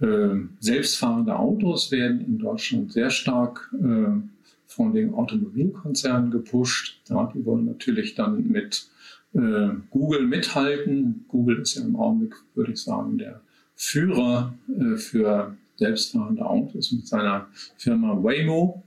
Ähm, 0.00 0.50
selbstfahrende 0.60 1.38
Autos 1.38 1.90
werden 1.90 2.20
in 2.20 2.38
Deutschland 2.38 2.92
sehr 2.92 3.10
stark 3.10 3.72
äh, 3.80 4.20
von 4.66 4.92
den 4.92 5.14
Automobilkonzernen 5.14 6.30
gepusht. 6.30 7.00
die 7.08 7.46
wollen 7.46 7.64
natürlich 7.64 8.14
dann 8.14 8.48
mit 8.48 8.88
äh, 9.34 9.70
Google 9.90 10.26
mithalten. 10.26 11.24
Google 11.28 11.60
ist 11.60 11.76
ja 11.76 11.82
im 11.82 11.96
Augenblick, 11.96 12.34
würde 12.54 12.72
ich 12.72 12.82
sagen, 12.82 13.18
der 13.18 13.40
Führer 13.74 14.54
äh, 14.68 14.96
für 14.96 15.56
selbstfahrende 15.76 16.44
Autos 16.44 16.92
mit 16.92 17.06
seiner 17.06 17.48
Firma 17.76 18.22
Waymo. 18.22 18.82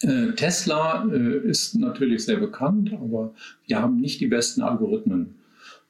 Äh, 0.00 0.32
Tesla 0.32 1.08
äh, 1.10 1.38
ist 1.48 1.76
natürlich 1.76 2.24
sehr 2.24 2.38
bekannt, 2.38 2.92
aber 2.92 3.32
die 3.68 3.76
haben 3.76 4.00
nicht 4.00 4.20
die 4.20 4.26
besten 4.26 4.62
Algorithmen. 4.62 5.36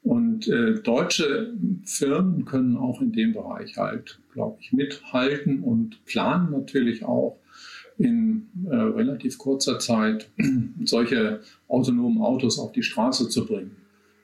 Und 0.02 0.46
äh, 0.48 0.74
deutsche 0.74 1.54
Firmen 1.84 2.44
können 2.44 2.76
auch 2.76 3.00
in 3.00 3.12
dem 3.12 3.32
Bereich 3.32 3.78
halt, 3.78 4.20
glaube 4.34 4.58
ich, 4.60 4.72
mithalten 4.72 5.60
und 5.60 6.04
planen 6.04 6.50
natürlich 6.50 7.04
auch 7.04 7.38
in 7.98 8.48
äh, 8.68 8.74
relativ 8.74 9.38
kurzer 9.38 9.78
Zeit 9.78 10.28
solche 10.84 11.40
autonomen 11.68 12.22
Autos 12.22 12.58
auf 12.58 12.72
die 12.72 12.82
Straße 12.82 13.28
zu 13.28 13.46
bringen. 13.46 13.76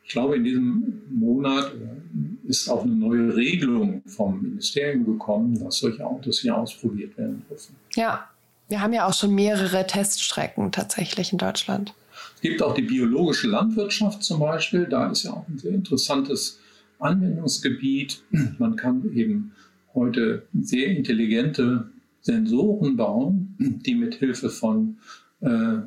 Ich 0.04 0.12
glaube, 0.12 0.36
in 0.36 0.44
diesem 0.44 1.02
Monat 1.10 1.72
äh, 1.74 2.48
ist 2.48 2.68
auch 2.68 2.82
eine 2.82 2.94
neue 2.94 3.36
Regelung 3.36 4.02
vom 4.06 4.42
Ministerium 4.42 5.04
gekommen, 5.04 5.58
dass 5.62 5.78
solche 5.78 6.04
Autos 6.04 6.40
hier 6.40 6.56
ausprobiert 6.56 7.16
werden 7.16 7.44
dürfen. 7.48 7.76
Ja, 7.94 8.28
wir 8.68 8.80
haben 8.80 8.92
ja 8.92 9.06
auch 9.06 9.14
schon 9.14 9.34
mehrere 9.34 9.86
Teststrecken 9.86 10.72
tatsächlich 10.72 11.32
in 11.32 11.38
Deutschland. 11.38 11.94
Es 12.36 12.40
gibt 12.40 12.62
auch 12.62 12.74
die 12.74 12.82
biologische 12.82 13.48
Landwirtschaft 13.48 14.22
zum 14.22 14.40
Beispiel. 14.40 14.86
Da 14.86 15.10
ist 15.10 15.24
ja 15.24 15.32
auch 15.32 15.46
ein 15.48 15.58
sehr 15.58 15.72
interessantes 15.72 16.58
Anwendungsgebiet. 16.98 18.22
Man 18.58 18.76
kann 18.76 19.10
eben 19.14 19.52
heute 19.94 20.46
sehr 20.60 20.88
intelligente 20.88 21.90
Sensoren 22.20 22.96
bauen, 22.96 23.56
die 23.86 23.94
mit 23.94 24.14
Hilfe 24.16 24.50
von 24.50 24.98
äh, 25.40 25.48
äh 25.48 25.80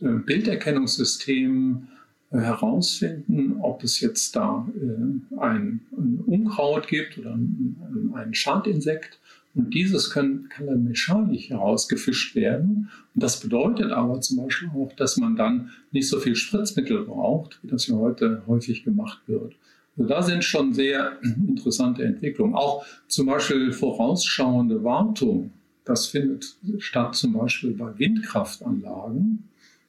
Bilderkennungssystemen, 0.00 1.88
äh, 2.34 2.38
herausfinden, 2.38 3.58
ob 3.60 3.84
es 3.84 4.00
jetzt 4.00 4.34
da 4.34 4.66
äh, 4.74 5.36
ein, 5.38 5.80
ein, 5.96 6.22
Unkraut 6.26 6.88
gibt 6.88 7.16
oder 7.18 7.34
ein, 7.34 8.12
ein 8.14 8.34
Schadinsekt. 8.34 9.20
Und 9.54 9.72
dieses 9.72 10.10
können, 10.10 10.48
kann 10.48 10.66
dann 10.66 10.82
mechanisch 10.82 11.48
herausgefischt 11.50 12.34
werden. 12.34 12.90
Und 13.14 13.22
das 13.22 13.38
bedeutet 13.38 13.92
aber 13.92 14.20
zum 14.20 14.38
Beispiel 14.38 14.68
auch, 14.74 14.92
dass 14.96 15.16
man 15.16 15.36
dann 15.36 15.70
nicht 15.92 16.08
so 16.08 16.18
viel 16.18 16.34
Spritzmittel 16.34 17.04
braucht, 17.04 17.62
wie 17.62 17.68
das 17.68 17.86
ja 17.86 17.94
heute 17.94 18.42
häufig 18.48 18.82
gemacht 18.82 19.20
wird. 19.28 19.54
Also 19.96 20.08
da 20.08 20.22
sind 20.22 20.42
schon 20.42 20.74
sehr 20.74 21.18
interessante 21.22 22.02
Entwicklungen. 22.02 22.56
Auch 22.56 22.84
zum 23.06 23.26
Beispiel 23.26 23.72
vorausschauende 23.72 24.82
Wartung. 24.82 25.52
Das 25.84 26.06
findet 26.06 26.56
statt 26.78 27.14
zum 27.14 27.34
Beispiel 27.34 27.72
bei 27.72 27.98
Windkraftanlagen. 27.98 29.44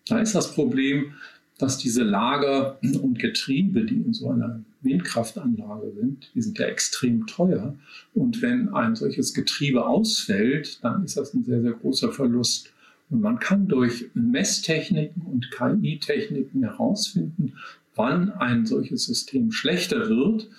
Da 0.07 0.19
ist 0.19 0.35
das 0.35 0.53
Problem, 0.53 1.13
dass 1.57 1.77
diese 1.77 2.03
Lager 2.03 2.77
und 3.01 3.17
Getriebe, 3.17 3.85
die 3.85 3.95
in 3.95 4.13
so 4.13 4.29
einer 4.29 4.61
Windkraftanlage 4.81 5.93
sind, 5.97 6.29
die 6.35 6.41
sind 6.41 6.59
ja 6.59 6.65
extrem 6.65 7.25
teuer. 7.27 7.75
Und 8.13 8.41
wenn 8.41 8.73
ein 8.73 8.95
solches 8.95 9.33
Getriebe 9.33 9.85
ausfällt, 9.85 10.83
dann 10.83 11.05
ist 11.05 11.15
das 11.15 11.33
ein 11.33 11.45
sehr, 11.45 11.61
sehr 11.61 11.71
großer 11.71 12.11
Verlust. 12.11 12.71
Und 13.09 13.21
man 13.21 13.39
kann 13.39 13.67
durch 13.67 14.09
Messtechniken 14.13 15.21
und 15.21 15.49
KI-Techniken 15.51 16.63
herausfinden, 16.63 17.53
wann 17.95 18.31
ein 18.31 18.65
solches 18.65 19.05
System 19.05 19.51
schlechter 19.51 20.09
wird. 20.09 20.49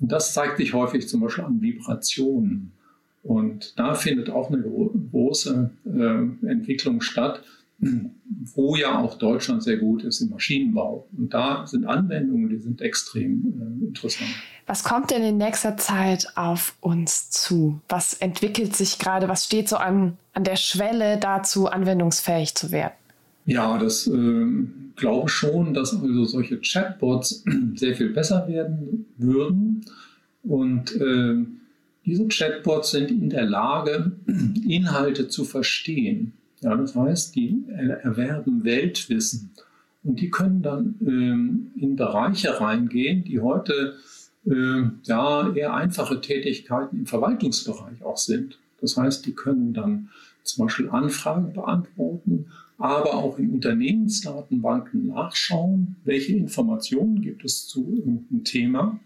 Und 0.00 0.12
das 0.12 0.34
zeigt 0.34 0.58
sich 0.58 0.72
häufig 0.72 1.08
zum 1.08 1.20
Beispiel 1.20 1.44
an 1.44 1.60
Vibrationen. 1.60 2.72
Und 3.24 3.78
da 3.78 3.94
findet 3.94 4.30
auch 4.30 4.50
eine 4.50 4.62
große 4.62 5.70
äh, 5.86 6.46
Entwicklung 6.46 7.00
statt, 7.00 7.42
wo 8.54 8.76
ja 8.76 8.98
auch 8.98 9.18
Deutschland 9.18 9.62
sehr 9.62 9.78
gut 9.78 10.04
ist 10.04 10.20
im 10.20 10.30
Maschinenbau. 10.30 11.08
Und 11.16 11.34
da 11.34 11.66
sind 11.66 11.86
Anwendungen, 11.86 12.48
die 12.48 12.58
sind 12.58 12.80
extrem 12.80 13.80
äh, 13.82 13.86
interessant. 13.86 14.30
Was 14.66 14.84
kommt 14.84 15.10
denn 15.10 15.22
in 15.22 15.38
nächster 15.38 15.76
Zeit 15.76 16.28
auf 16.36 16.76
uns 16.80 17.30
zu? 17.30 17.80
Was 17.88 18.14
entwickelt 18.14 18.76
sich 18.76 18.98
gerade? 18.98 19.28
Was 19.28 19.44
steht 19.44 19.68
so 19.68 19.76
an, 19.76 20.16
an 20.32 20.44
der 20.44 20.56
Schwelle 20.56 21.18
dazu, 21.18 21.66
anwendungsfähig 21.66 22.54
zu 22.54 22.72
werden? 22.72 22.94
Ja, 23.46 23.76
das 23.78 24.06
äh, 24.06 24.46
glaube 24.96 25.28
schon, 25.28 25.74
dass 25.74 25.94
also 25.94 26.24
solche 26.24 26.60
Chatbots 26.60 27.44
sehr 27.74 27.94
viel 27.94 28.10
besser 28.10 28.46
werden 28.48 29.06
würden. 29.16 29.84
Und 30.42 30.94
äh, 30.96 31.44
diese 32.06 32.26
Chatbots 32.28 32.90
sind 32.90 33.10
in 33.10 33.30
der 33.30 33.44
Lage, 33.44 34.12
Inhalte 34.68 35.28
zu 35.28 35.44
verstehen. 35.44 36.34
Ja, 36.60 36.76
das 36.76 36.94
heißt, 36.94 37.34
die 37.34 37.64
erwerben 37.68 38.64
Weltwissen 38.64 39.50
und 40.02 40.20
die 40.20 40.30
können 40.30 40.62
dann 40.62 40.94
ähm, 41.00 41.72
in 41.76 41.96
Bereiche 41.96 42.60
reingehen, 42.60 43.24
die 43.24 43.40
heute 43.40 43.96
äh, 44.46 44.82
ja 45.04 45.52
eher 45.54 45.74
einfache 45.74 46.20
Tätigkeiten 46.20 47.00
im 47.00 47.06
Verwaltungsbereich 47.06 48.02
auch 48.02 48.18
sind. 48.18 48.58
Das 48.80 48.96
heißt, 48.96 49.24
die 49.26 49.32
können 49.32 49.72
dann 49.72 50.10
zum 50.42 50.66
Beispiel 50.66 50.90
Anfragen 50.90 51.54
beantworten, 51.54 52.46
aber 52.76 53.14
auch 53.14 53.38
in 53.38 53.50
Unternehmensdatenbanken 53.50 55.06
nachschauen, 55.06 55.96
welche 56.04 56.34
Informationen 56.34 57.22
gibt 57.22 57.44
es 57.44 57.66
zu 57.66 57.94
irgendeinem 57.96 58.44
Thema 58.44 59.00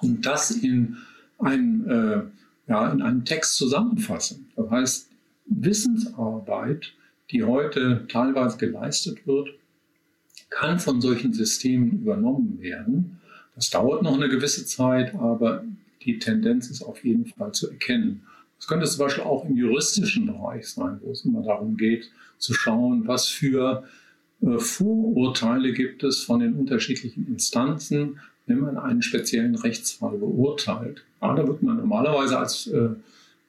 und 0.00 0.24
das 0.24 0.50
in 0.50 0.96
einem, 1.38 1.88
äh, 1.88 2.70
ja, 2.70 2.90
in 2.90 3.02
einem 3.02 3.24
Text 3.24 3.56
zusammenfassen. 3.56 4.48
Das 4.56 4.70
heißt, 4.70 5.10
Wissensarbeit, 5.46 6.92
die 7.30 7.44
heute 7.44 8.06
teilweise 8.08 8.56
geleistet 8.58 9.26
wird, 9.26 9.48
kann 10.50 10.78
von 10.78 11.00
solchen 11.00 11.32
Systemen 11.32 12.02
übernommen 12.02 12.60
werden. 12.60 13.20
Das 13.54 13.70
dauert 13.70 14.02
noch 14.02 14.14
eine 14.14 14.28
gewisse 14.28 14.66
Zeit, 14.66 15.14
aber 15.14 15.64
die 16.02 16.18
Tendenz 16.18 16.70
ist 16.70 16.82
auf 16.82 17.04
jeden 17.04 17.26
Fall 17.26 17.52
zu 17.52 17.70
erkennen. 17.70 18.22
Das 18.58 18.68
könnte 18.68 18.86
zum 18.86 19.00
Beispiel 19.00 19.24
auch 19.24 19.44
im 19.44 19.56
juristischen 19.56 20.26
Bereich 20.26 20.68
sein, 20.68 20.98
wo 21.02 21.10
es 21.10 21.24
immer 21.24 21.42
darum 21.42 21.76
geht, 21.76 22.10
zu 22.38 22.54
schauen, 22.54 23.06
was 23.06 23.28
für 23.28 23.84
äh, 24.42 24.58
Vorurteile 24.58 25.72
gibt 25.72 26.04
es 26.04 26.22
von 26.22 26.40
den 26.40 26.54
unterschiedlichen 26.54 27.26
Instanzen, 27.26 28.20
wenn 28.46 28.60
man 28.60 28.78
einen 28.78 29.02
speziellen 29.02 29.56
Rechtsfall 29.56 30.18
beurteilt. 30.18 31.02
Ja, 31.20 31.34
da 31.34 31.46
wird 31.46 31.62
man 31.62 31.76
normalerweise 31.76 32.38
als 32.38 32.68
äh, 32.68 32.90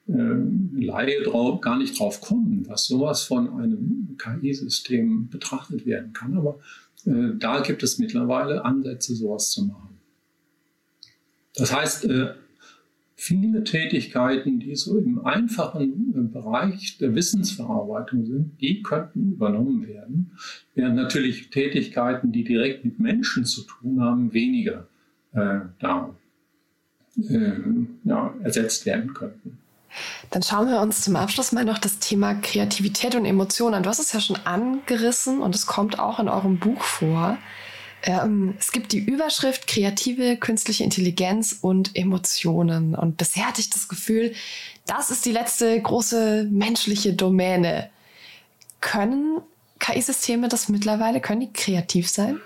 äh, 0.08 0.36
Laie 0.74 1.22
drauf, 1.22 1.60
gar 1.60 1.78
nicht 1.78 1.98
drauf 1.98 2.20
kommen, 2.20 2.64
dass 2.68 2.86
sowas 2.86 3.22
von 3.22 3.48
einem 3.60 4.16
KI-System 4.18 5.28
betrachtet 5.28 5.86
werden 5.86 6.12
kann. 6.12 6.36
Aber 6.36 6.58
äh, 7.06 7.36
da 7.38 7.60
gibt 7.60 7.82
es 7.82 7.98
mittlerweile 7.98 8.64
Ansätze, 8.64 9.14
sowas 9.14 9.50
zu 9.50 9.64
machen. 9.64 9.98
Das 11.54 11.74
heißt, 11.74 12.04
äh, 12.06 12.34
viele 13.20 13.64
Tätigkeiten, 13.64 14.60
die 14.60 14.76
so 14.76 14.96
im 14.96 15.26
einfachen 15.26 16.14
äh, 16.14 16.32
Bereich 16.32 16.98
der 16.98 17.16
Wissensverarbeitung 17.16 18.24
sind, 18.24 18.60
die 18.60 18.80
könnten 18.82 19.32
übernommen 19.32 19.88
werden, 19.88 20.30
während 20.76 20.94
natürlich 20.94 21.50
Tätigkeiten, 21.50 22.30
die 22.30 22.44
direkt 22.44 22.84
mit 22.84 23.00
Menschen 23.00 23.44
zu 23.44 23.62
tun 23.62 24.00
haben, 24.00 24.32
weniger 24.32 24.86
äh, 25.32 25.58
da 25.80 26.14
äh, 27.28 27.50
ja, 28.04 28.34
ersetzt 28.44 28.86
werden 28.86 29.12
könnten. 29.14 29.58
Dann 30.30 30.42
schauen 30.42 30.68
wir 30.68 30.80
uns 30.80 31.00
zum 31.00 31.16
Abschluss 31.16 31.50
mal 31.50 31.64
noch 31.64 31.78
das 31.78 31.98
Thema 31.98 32.34
Kreativität 32.34 33.16
und 33.16 33.24
Emotionen 33.24 33.74
an. 33.74 33.82
Du 33.82 33.88
hast 33.88 33.98
es 33.98 34.12
ja 34.12 34.20
schon 34.20 34.38
angerissen 34.44 35.40
und 35.40 35.56
es 35.56 35.66
kommt 35.66 35.98
auch 35.98 36.20
in 36.20 36.28
eurem 36.28 36.58
Buch 36.58 36.82
vor. 36.82 37.36
Ähm, 38.02 38.54
es 38.58 38.72
gibt 38.72 38.92
die 38.92 38.98
Überschrift 38.98 39.66
Kreative 39.66 40.36
künstliche 40.36 40.84
Intelligenz 40.84 41.58
und 41.60 41.96
Emotionen. 41.96 42.94
Und 42.94 43.16
bisher 43.16 43.48
hatte 43.48 43.60
ich 43.60 43.70
das 43.70 43.88
Gefühl, 43.88 44.32
das 44.86 45.10
ist 45.10 45.26
die 45.26 45.32
letzte 45.32 45.80
große 45.80 46.48
menschliche 46.50 47.12
Domäne. 47.12 47.90
Können 48.80 49.40
KI-Systeme 49.80 50.48
das 50.48 50.68
mittlerweile? 50.68 51.20
Können 51.20 51.40
die 51.40 51.52
kreativ 51.52 52.08
sein? 52.08 52.40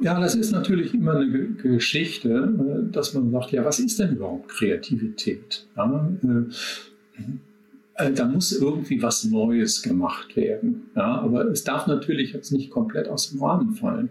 Ja, 0.00 0.20
das 0.20 0.34
ist 0.34 0.52
natürlich 0.52 0.94
immer 0.94 1.16
eine 1.16 1.28
Geschichte, 1.28 2.28
äh, 2.28 2.92
dass 2.92 3.14
man 3.14 3.30
sagt, 3.32 3.52
ja, 3.52 3.64
was 3.64 3.78
ist 3.78 3.98
denn 3.98 4.12
überhaupt 4.12 4.48
Kreativität? 4.48 5.66
Ja, 5.76 6.08
äh, 6.22 8.04
äh, 8.04 8.12
da 8.12 8.26
muss 8.26 8.52
irgendwie 8.52 9.02
was 9.02 9.24
Neues 9.24 9.82
gemacht 9.82 10.36
werden. 10.36 10.90
Ja, 10.94 11.20
aber 11.20 11.46
es 11.46 11.64
darf 11.64 11.88
natürlich 11.88 12.32
jetzt 12.32 12.52
nicht 12.52 12.70
komplett 12.70 13.08
aus 13.08 13.30
dem 13.30 13.42
Rahmen 13.42 13.74
fallen. 13.74 14.10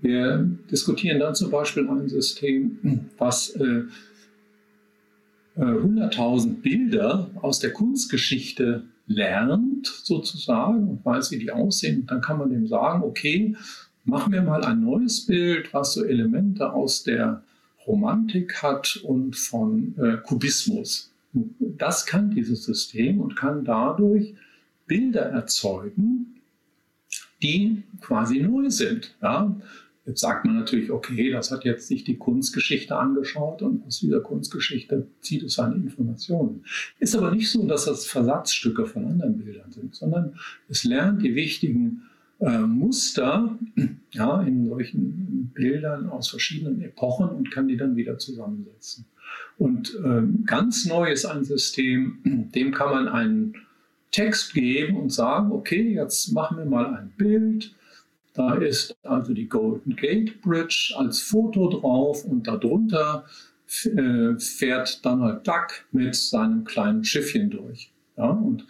Wir 0.00 0.48
diskutieren 0.70 1.18
dann 1.18 1.34
zum 1.34 1.50
Beispiel 1.50 1.88
ein 1.88 2.08
System, 2.08 3.10
was 3.18 3.50
äh, 3.56 3.84
100.000 5.56 6.46
äh, 6.46 6.54
Bilder 6.54 7.30
aus 7.42 7.58
der 7.58 7.72
Kunstgeschichte 7.72 8.84
lernt, 9.06 9.86
sozusagen, 9.86 10.88
und 10.88 11.04
weiß, 11.04 11.30
wie 11.32 11.38
die 11.38 11.50
aussehen. 11.50 12.02
Und 12.02 12.10
dann 12.10 12.20
kann 12.20 12.38
man 12.38 12.50
dem 12.50 12.68
sagen, 12.68 13.02
okay, 13.02 13.56
machen 14.04 14.32
wir 14.32 14.42
mal 14.42 14.64
ein 14.64 14.82
neues 14.82 15.26
Bild, 15.26 15.72
was 15.74 15.94
so 15.94 16.04
Elemente 16.04 16.72
aus 16.72 17.02
der 17.02 17.42
Romantik 17.86 18.62
hat 18.62 19.00
und 19.02 19.34
von 19.34 19.94
äh, 19.98 20.18
Kubismus. 20.18 21.10
Das 21.58 22.06
kann 22.06 22.30
dieses 22.30 22.64
System 22.64 23.20
und 23.20 23.34
kann 23.36 23.64
dadurch 23.64 24.34
Bilder 24.86 25.22
erzeugen, 25.22 26.40
die 27.42 27.82
quasi 28.00 28.40
neu 28.40 28.70
sind. 28.70 29.14
Ja? 29.22 29.54
Jetzt 30.08 30.22
sagt 30.22 30.46
man 30.46 30.56
natürlich, 30.56 30.90
okay, 30.90 31.30
das 31.30 31.50
hat 31.50 31.66
jetzt 31.66 31.86
sich 31.86 32.02
die 32.02 32.16
Kunstgeschichte 32.16 32.96
angeschaut 32.96 33.60
und 33.60 33.86
aus 33.86 34.00
dieser 34.00 34.20
Kunstgeschichte 34.20 35.06
zieht 35.20 35.42
es 35.42 35.54
seine 35.54 35.74
Informationen. 35.74 36.64
Ist 36.98 37.14
aber 37.14 37.30
nicht 37.30 37.50
so, 37.50 37.66
dass 37.66 37.84
das 37.84 38.06
Versatzstücke 38.06 38.86
von 38.86 39.04
anderen 39.04 39.36
Bildern 39.36 39.70
sind, 39.70 39.94
sondern 39.94 40.32
es 40.70 40.84
lernt 40.84 41.22
die 41.22 41.34
wichtigen 41.34 42.04
äh, 42.40 42.60
Muster 42.60 43.58
ja, 44.12 44.40
in 44.42 44.66
solchen 44.66 45.50
Bildern 45.52 46.08
aus 46.08 46.30
verschiedenen 46.30 46.80
Epochen 46.80 47.28
und 47.28 47.50
kann 47.50 47.68
die 47.68 47.76
dann 47.76 47.94
wieder 47.94 48.16
zusammensetzen. 48.16 49.04
Und 49.58 49.94
äh, 50.02 50.22
ganz 50.46 50.86
neu 50.86 51.12
ist 51.12 51.26
ein 51.26 51.44
System, 51.44 52.48
dem 52.54 52.72
kann 52.72 52.90
man 52.90 53.08
einen 53.08 53.54
Text 54.10 54.54
geben 54.54 54.96
und 54.96 55.12
sagen, 55.12 55.52
okay, 55.52 55.92
jetzt 55.92 56.32
machen 56.32 56.56
wir 56.56 56.64
mal 56.64 56.94
ein 56.96 57.12
Bild. 57.18 57.74
Da 58.38 58.54
ist 58.54 58.96
also 59.02 59.34
die 59.34 59.48
Golden 59.48 59.96
Gate 59.96 60.40
Bridge 60.42 60.94
als 60.96 61.20
Foto 61.20 61.68
drauf 61.70 62.24
und 62.24 62.46
darunter 62.46 63.24
äh, 63.84 64.38
fährt 64.38 65.04
Donald 65.04 65.44
Duck 65.44 65.84
mit 65.90 66.14
seinem 66.14 66.62
kleinen 66.62 67.02
Schiffchen 67.02 67.50
durch. 67.50 67.92
Ja, 68.16 68.30
und 68.30 68.64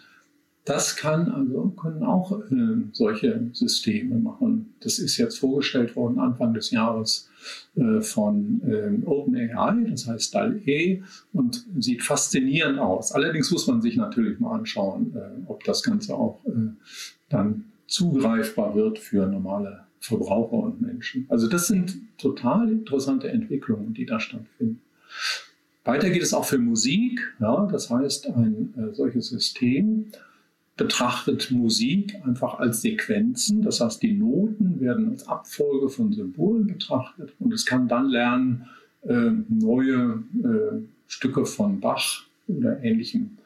das 0.64 0.97
kann 0.97 1.31
also, 1.31 1.69
können 1.81 2.03
auch 2.03 2.41
äh, 2.51 2.77
solche 2.93 3.51
Systeme 3.53 4.16
machen. 4.16 4.73
Das 4.81 4.99
ist 4.99 5.19
jetzt 5.19 5.39
vorgestellt 5.39 5.97
worden 5.97 6.19
Anfang 6.19 6.55
des 6.55 6.71
Jahres 6.71 7.29
äh, 7.77 8.01
von 8.01 8.62
äh, 8.66 9.07
OpenAI, 9.07 9.85
das 9.91 10.07
heißt 10.07 10.35
DAL-E, 10.35 11.03
und 11.35 11.66
sieht 11.79 12.03
faszinierend 12.03 12.79
aus. 12.79 13.12
Allerdings 13.12 13.51
muss 13.51 13.66
man 13.66 13.83
sich 13.83 13.97
natürlich 13.97 14.41
mal 14.41 14.61
anschauen, 14.61 15.14
äh, 15.14 15.43
ob 15.47 15.62
das 15.64 15.83
Ganze 15.83 16.14
auch 16.14 16.43
äh, 16.47 16.71
dann 17.29 17.66
zugreifbar 17.89 18.74
wird 18.74 18.99
für 18.99 19.26
normale 19.26 19.84
Verbraucher 20.01 20.59
und 20.59 20.80
Menschen. 20.80 21.26
Also 21.28 21.49
das 21.49 21.66
sind 21.66 21.97
total 22.18 22.70
interessante 22.70 23.28
Entwicklungen, 23.28 23.95
die 23.95 24.07
da 24.07 24.20
stattfinden. 24.20 24.80
Weiter 25.84 26.11
geht 26.11 26.22
es 26.22 26.34
auch 26.34 26.45
für 26.45 26.59
Musik. 26.59 27.34
Ja, 27.41 27.66
das 27.66 27.91
heißt, 27.91 28.28
ein 28.28 28.74
äh, 28.76 28.95
solches 28.95 29.28
System 29.28 30.12
betrachtet 30.76 31.51
Musik 31.51 32.14
einfach 32.24 32.59
als 32.59 32.82
Sequenzen. 32.82 33.62
Das 33.62 33.80
heißt, 33.80 34.03
die 34.03 34.12
Noten 34.12 34.80
werden 34.80 35.11
als 35.11 35.26
Abfolge 35.26 35.89
von 35.89 36.12
Symbolen 36.12 36.66
betrachtet 36.66 37.34
und 37.41 37.53
es 37.53 37.66
kann 37.66 37.89
dann 37.89 38.09
lernen, 38.09 38.66
äh, 39.03 39.30
neue 39.49 40.22
äh, 40.45 40.82
Stücke 41.07 41.47
von 41.47 41.80
Bach 41.80 42.24
oder 42.47 42.82
ähnlichem 42.84 43.38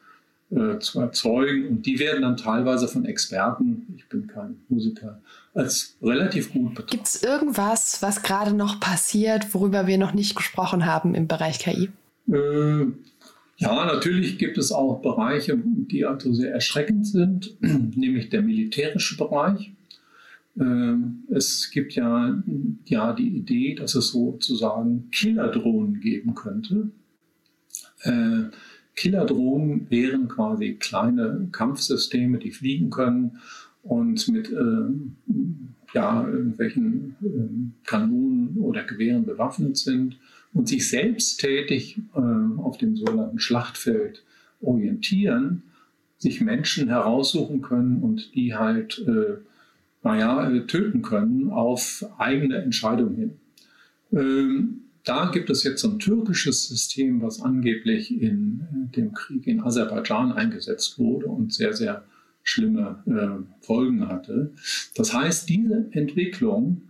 äh, 0.53 0.79
zu 0.79 0.99
erzeugen. 0.99 1.67
Und 1.67 1.85
die 1.85 1.99
werden 1.99 2.21
dann 2.21 2.37
teilweise 2.37 2.87
von 2.87 3.05
Experten, 3.05 3.95
ich 3.97 4.07
bin 4.07 4.27
kein 4.27 4.57
Musiker, 4.69 5.19
als 5.53 5.97
relativ 6.01 6.53
gut 6.53 6.75
betrachtet. 6.75 6.91
Gibt 6.91 7.07
es 7.07 7.23
irgendwas, 7.23 8.01
was 8.01 8.21
gerade 8.21 8.53
noch 8.53 8.79
passiert, 8.79 9.53
worüber 9.53 9.87
wir 9.87 9.97
noch 9.97 10.13
nicht 10.13 10.35
gesprochen 10.35 10.85
haben 10.85 11.15
im 11.15 11.27
Bereich 11.27 11.59
KI? 11.59 11.89
Äh, 12.31 12.85
ja, 13.57 13.85
natürlich 13.85 14.37
gibt 14.37 14.57
es 14.57 14.71
auch 14.71 15.01
Bereiche, 15.01 15.57
die 15.57 16.05
also 16.05 16.33
sehr 16.33 16.53
erschreckend 16.53 17.07
sind, 17.07 17.55
nämlich 17.61 18.29
der 18.29 18.41
militärische 18.41 19.17
Bereich. 19.17 19.71
Äh, 20.59 20.95
es 21.33 21.71
gibt 21.71 21.93
ja, 21.93 22.43
ja 22.85 23.13
die 23.13 23.29
Idee, 23.37 23.75
dass 23.75 23.95
es 23.95 24.09
sozusagen 24.09 25.09
Killerdrohnen 25.11 25.99
geben 25.99 26.35
könnte. 26.35 26.89
Killerdrohnen 28.95 29.89
wären 29.89 30.27
quasi 30.27 30.75
kleine 30.75 31.47
Kampfsysteme, 31.51 32.37
die 32.37 32.51
fliegen 32.51 32.89
können 32.89 33.39
und 33.81 34.27
mit 34.29 34.51
äh, 34.51 35.35
ja, 35.93 36.27
irgendwelchen 36.27 37.15
äh, 37.21 37.87
Kanonen 37.87 38.57
oder 38.57 38.83
Gewehren 38.83 39.25
bewaffnet 39.25 39.77
sind 39.77 40.17
und 40.53 40.67
sich 40.67 40.89
selbsttätig 40.89 41.99
äh, 42.15 42.19
auf 42.19 42.77
dem 42.77 42.95
sogenannten 42.95 43.39
Schlachtfeld 43.39 44.23
orientieren, 44.61 45.63
sich 46.17 46.41
Menschen 46.41 46.87
heraussuchen 46.87 47.61
können 47.61 48.01
und 48.01 48.33
die 48.35 48.55
halt, 48.55 49.03
äh, 49.07 49.37
naja, 50.03 50.49
äh, 50.49 50.65
töten 50.65 51.01
können 51.01 51.49
auf 51.49 52.05
eigene 52.17 52.57
Entscheidung 52.57 53.15
hin. 53.15 53.31
Ähm, 54.11 54.82
da 55.03 55.29
gibt 55.31 55.49
es 55.49 55.63
jetzt 55.63 55.81
so 55.81 55.89
ein 55.89 55.99
türkisches 55.99 56.67
System, 56.67 57.21
was 57.21 57.41
angeblich 57.41 58.11
in 58.11 58.61
äh, 58.61 58.95
dem 58.95 59.13
Krieg 59.13 59.47
in 59.47 59.61
Aserbaidschan 59.61 60.31
eingesetzt 60.31 60.97
wurde 60.97 61.27
und 61.27 61.53
sehr, 61.53 61.73
sehr 61.73 62.03
schlimme 62.43 63.03
äh, 63.05 63.65
Folgen 63.65 64.07
hatte. 64.07 64.51
Das 64.95 65.13
heißt, 65.13 65.49
diese 65.49 65.87
Entwicklung 65.91 66.83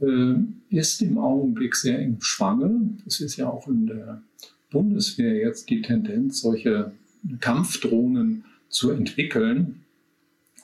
äh, 0.00 0.34
ist 0.70 1.02
im 1.02 1.18
Augenblick 1.18 1.76
sehr 1.76 2.00
im 2.00 2.20
Schwange. 2.20 2.98
Es 3.06 3.20
ist 3.20 3.36
ja 3.36 3.48
auch 3.48 3.68
in 3.68 3.86
der 3.86 4.22
Bundeswehr 4.70 5.34
jetzt 5.34 5.68
die 5.70 5.82
Tendenz, 5.82 6.40
solche 6.40 6.92
Kampfdrohnen 7.40 8.44
zu 8.68 8.90
entwickeln. 8.90 9.82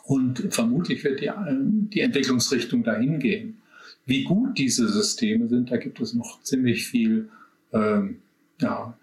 Und 0.05 0.47
vermutlich 0.51 1.03
wird 1.03 1.21
die, 1.21 1.31
die 1.93 2.01
Entwicklungsrichtung 2.01 2.85
dahin 2.85 3.19
gehen. 3.19 3.57
Wie 4.07 4.23
gut 4.23 4.57
diese 4.57 4.89
Systeme 4.89 5.49
sind, 5.49 5.71
da 5.71 5.77
gibt 5.77 6.01
es 6.01 6.15
noch 6.15 6.41
ziemlich 6.43 6.87
viel 6.87 7.29
ähm, 7.73 8.19
ja, 8.61 8.97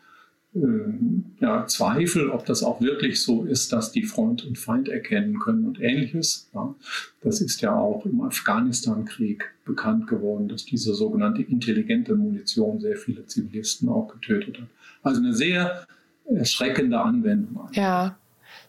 ähm, 0.55 1.25
ja, 1.39 1.65
Zweifel, 1.65 2.29
ob 2.29 2.45
das 2.45 2.63
auch 2.63 2.79
wirklich 2.79 3.21
so 3.21 3.43
ist, 3.43 3.73
dass 3.73 3.91
die 3.91 4.03
Freund 4.03 4.45
und 4.45 4.57
Feind 4.57 4.87
erkennen 4.87 5.39
können 5.39 5.65
und 5.65 5.81
ähnliches. 5.81 6.49
Ja, 6.53 6.73
das 7.21 7.41
ist 7.41 7.61
ja 7.61 7.75
auch 7.75 8.05
im 8.05 8.21
Afghanistan-Krieg 8.21 9.43
bekannt 9.65 10.07
geworden, 10.07 10.47
dass 10.47 10.65
diese 10.65 10.93
sogenannte 10.93 11.41
intelligente 11.41 12.15
Munition 12.15 12.79
sehr 12.79 12.97
viele 12.97 13.25
Zivilisten 13.25 13.89
auch 13.89 14.07
getötet 14.13 14.59
hat. 14.59 14.67
Also 15.01 15.21
eine 15.21 15.33
sehr 15.33 15.85
erschreckende 16.25 16.99
Anwendung. 16.99 17.69
Ja. 17.73 18.17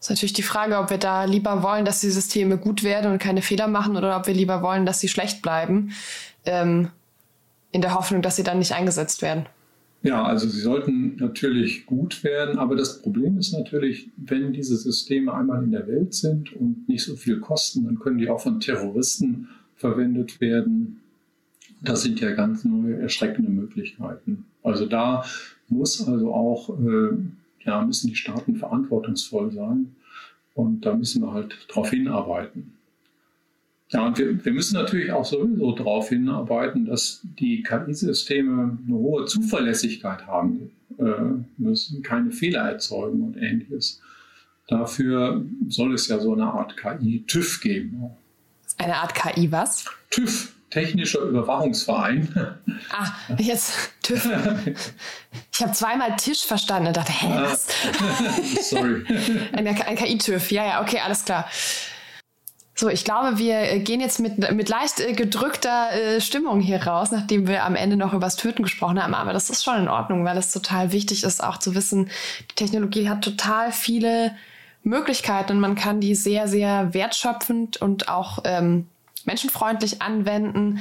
Ist 0.05 0.11
natürlich 0.11 0.35
die 0.35 0.43
Frage, 0.43 0.77
ob 0.77 0.91
wir 0.91 0.99
da 0.99 1.25
lieber 1.25 1.63
wollen, 1.63 1.87
dass 1.87 2.03
die 2.03 2.11
Systeme 2.11 2.59
gut 2.59 2.85
werden 2.85 3.11
und 3.11 3.19
keine 3.19 3.41
Fehler 3.41 3.69
machen 3.69 3.97
oder 3.97 4.19
ob 4.19 4.27
wir 4.27 4.35
lieber 4.35 4.61
wollen, 4.61 4.85
dass 4.85 5.01
sie 5.01 5.09
schlecht 5.09 5.41
bleiben, 5.41 5.93
ähm, 6.45 6.91
in 7.73 7.81
der 7.81 7.95
Hoffnung, 7.95 8.21
dass 8.21 8.37
sie 8.37 8.43
dann 8.43 8.59
nicht 8.59 8.73
eingesetzt 8.73 9.23
werden. 9.23 9.47
Ja, 10.03 10.23
also 10.23 10.47
sie 10.47 10.61
sollten 10.61 11.17
natürlich 11.17 11.87
gut 11.87 12.23
werden, 12.23 12.59
aber 12.59 12.77
das 12.77 13.01
Problem 13.01 13.39
ist 13.39 13.55
natürlich, 13.55 14.11
wenn 14.19 14.53
diese 14.53 14.77
Systeme 14.77 15.33
einmal 15.33 15.65
in 15.65 15.73
der 15.73 15.87
Welt 15.87 16.13
sind 16.13 16.53
und 16.53 16.87
nicht 16.87 17.03
so 17.03 17.17
viel 17.17 17.41
kosten, 17.41 17.87
dann 17.87 17.99
können 17.99 18.19
die 18.19 18.29
auch 18.29 18.41
von 18.41 18.61
Terroristen 18.61 19.49
verwendet 19.75 20.39
werden. 20.39 21.01
Das 21.81 22.03
sind 22.03 22.21
ja 22.21 22.33
ganz 22.33 22.63
neue, 22.63 23.01
erschreckende 23.01 23.51
Möglichkeiten. 23.51 24.45
Also 24.63 24.85
da 24.85 25.25
muss 25.71 26.07
also 26.07 26.35
auch, 26.35 26.79
äh, 26.79 27.17
ja, 27.65 27.83
müssen 27.83 28.09
die 28.09 28.17
Staaten 28.17 28.57
verantwortungsvoll 28.57 29.53
sein 29.53 29.95
und 30.55 30.85
da 30.87 30.95
müssen 30.95 31.23
wir 31.23 31.33
halt 31.33 31.57
darauf 31.69 31.91
hinarbeiten. 31.91 32.75
Ja, 33.91 34.07
und 34.07 34.19
wir, 34.19 34.45
wir 34.45 34.53
müssen 34.53 34.75
natürlich 34.75 35.13
auch 35.13 35.25
sowieso 35.25 35.73
darauf 35.73 36.09
hinarbeiten, 36.09 36.87
dass 36.87 37.21
die 37.39 37.63
KI-Systeme 37.63 38.79
eine 38.87 38.97
hohe 38.97 39.27
Zuverlässigkeit 39.27 40.27
haben 40.27 40.71
äh, 40.99 41.05
müssen, 41.59 42.03
keine 42.03 42.33
Fehler 42.33 42.63
erzeugen 42.63 43.23
und 43.23 43.37
ähnliches. 43.37 44.01
Dafür 44.67 45.45
soll 45.69 45.95
es 45.95 46.09
ja 46.09 46.19
so 46.19 46.33
eine 46.33 46.47
Art 46.47 46.77
KI-TÜV 46.77 47.61
geben. 47.61 48.11
Eine 48.79 48.97
Art 48.97 49.15
KI 49.15 49.53
was? 49.53 49.85
TÜV, 50.11 50.55
Technischer 50.75 51.21
Überwachungsverein. 51.21 52.29
Ah, 52.91 53.13
jetzt 53.39 53.93
TÜV. 54.03 54.29
Ich 55.53 55.63
habe 55.63 55.73
zweimal 55.73 56.17
Tisch 56.17 56.45
verstanden 56.45 56.89
und 56.89 56.97
dachte, 56.97 57.13
hä, 57.13 57.29
ah. 57.31 57.43
was? 57.45 57.67
Sorry. 58.69 59.05
Ein, 59.53 59.67
ein 59.67 59.97
KI-TÜV, 59.97 60.51
ja, 60.51 60.67
ja, 60.67 60.83
okay, 60.83 60.99
alles 60.99 61.25
klar. 61.25 61.49
So, 62.75 62.89
ich 62.89 63.05
glaube, 63.05 63.39
wir 63.39 63.79
gehen 63.79 64.01
jetzt 64.01 64.19
mit, 64.19 64.53
mit 64.53 64.69
leicht 64.69 64.99
äh, 64.99 65.13
gedrückter 65.13 65.93
äh, 65.93 66.21
Stimmung 66.21 66.61
hier 66.61 66.85
raus, 66.85 67.13
nachdem 67.13 67.47
wir 67.47 67.65
am 67.65 67.77
Ende 67.77 67.97
noch 67.97 68.13
über 68.13 68.27
das 68.27 68.37
Töten 68.37 68.65
gesprochen 68.65 69.01
haben. 69.01 69.15
Aber 69.15 69.33
das 69.33 69.51
ist 69.51 69.63
schon 69.63 69.79
in 69.79 69.89
Ordnung, 69.89 70.25
weil 70.25 70.37
es 70.37 70.51
total 70.51 70.91
wichtig 70.91 71.23
ist, 71.23 71.43
auch 71.43 71.59
zu 71.59 71.77
wissen, 71.77 72.11
die 72.51 72.55
Technologie 72.57 73.09
hat 73.09 73.23
total 73.23 73.71
viele 73.71 74.33
Möglichkeiten 74.83 75.53
und 75.53 75.61
man 75.61 75.77
kann 75.77 76.01
die 76.01 76.17
sehr, 76.17 76.49
sehr 76.49 76.93
wertschöpfend 76.93 77.77
und 77.77 78.09
auch 78.09 78.41
ähm, 78.45 78.89
menschenfreundlich 79.27 80.03
anwenden. 80.03 80.81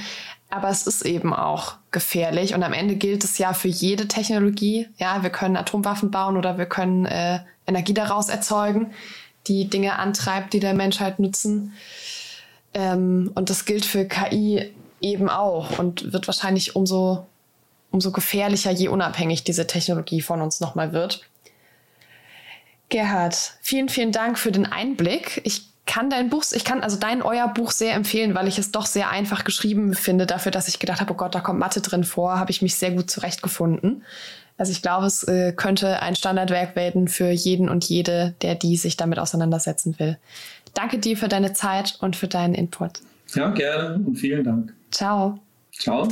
Aber 0.49 0.69
es 0.69 0.85
ist 0.85 1.03
eben 1.03 1.33
auch 1.33 1.75
gefährlich 1.91 2.53
und 2.53 2.63
am 2.63 2.73
Ende 2.73 2.95
gilt 2.95 3.23
es 3.23 3.37
ja 3.37 3.53
für 3.53 3.67
jede 3.67 4.07
Technologie. 4.07 4.87
Ja, 4.97 5.23
wir 5.23 5.31
können 5.31 5.57
Atomwaffen 5.57 6.11
bauen 6.11 6.37
oder 6.37 6.57
wir 6.57 6.67
können 6.67 7.05
äh, 7.05 7.39
Energie 7.65 7.93
daraus 7.93 8.29
erzeugen 8.29 8.93
die 9.47 9.69
Dinge 9.69 9.99
antreibt, 9.99 10.53
die 10.53 10.59
der 10.59 10.73
Menschheit 10.73 11.19
nutzen. 11.19 11.73
Ähm, 12.73 13.31
und 13.35 13.49
das 13.49 13.65
gilt 13.65 13.85
für 13.85 14.05
KI 14.05 14.73
eben 15.01 15.29
auch 15.29 15.79
und 15.79 16.13
wird 16.13 16.27
wahrscheinlich 16.27 16.75
umso, 16.75 17.27
umso 17.91 18.11
gefährlicher, 18.11 18.71
je 18.71 18.87
unabhängig 18.87 19.43
diese 19.43 19.67
Technologie 19.67 20.21
von 20.21 20.41
uns 20.41 20.59
nochmal 20.59 20.93
wird. 20.93 21.27
Gerhard, 22.89 23.57
vielen, 23.61 23.89
vielen 23.89 24.11
Dank 24.11 24.37
für 24.37 24.51
den 24.51 24.65
Einblick. 24.65 25.41
Ich 25.43 25.67
kann 25.85 26.09
dein 26.09 26.29
Buch, 26.29 26.43
ich 26.51 26.63
kann 26.63 26.81
also 26.81 26.97
dein 26.97 27.21
euer 27.21 27.47
Buch 27.47 27.71
sehr 27.71 27.93
empfehlen, 27.93 28.35
weil 28.35 28.47
ich 28.47 28.57
es 28.57 28.71
doch 28.71 28.85
sehr 28.85 29.09
einfach 29.09 29.43
geschrieben 29.43 29.93
finde. 29.93 30.25
Dafür, 30.25 30.51
dass 30.51 30.67
ich 30.67 30.79
gedacht 30.79 31.01
habe, 31.01 31.13
oh 31.13 31.17
Gott, 31.17 31.35
da 31.35 31.41
kommt 31.41 31.59
Mathe 31.59 31.81
drin 31.81 32.03
vor, 32.03 32.39
habe 32.39 32.51
ich 32.51 32.61
mich 32.61 32.75
sehr 32.75 32.91
gut 32.91 33.11
zurechtgefunden. 33.11 34.03
Also 34.57 34.71
ich 34.71 34.81
glaube, 34.81 35.07
es 35.07 35.23
äh, 35.23 35.51
könnte 35.51 36.01
ein 36.01 36.15
Standardwerk 36.15 36.75
werden 36.75 37.07
für 37.07 37.29
jeden 37.29 37.69
und 37.69 37.85
jede, 37.85 38.35
der 38.41 38.55
die 38.55 38.77
sich 38.77 38.97
damit 38.97 39.19
auseinandersetzen 39.19 39.97
will. 39.99 40.17
Danke 40.73 40.99
dir 40.99 41.17
für 41.17 41.27
deine 41.27 41.53
Zeit 41.53 41.97
und 42.01 42.15
für 42.15 42.27
deinen 42.27 42.53
Input. 42.53 43.01
Ja, 43.35 43.49
gerne 43.49 43.95
und 43.95 44.15
vielen 44.15 44.43
Dank. 44.43 44.73
Ciao. 44.91 45.39
Ciao. 45.71 46.07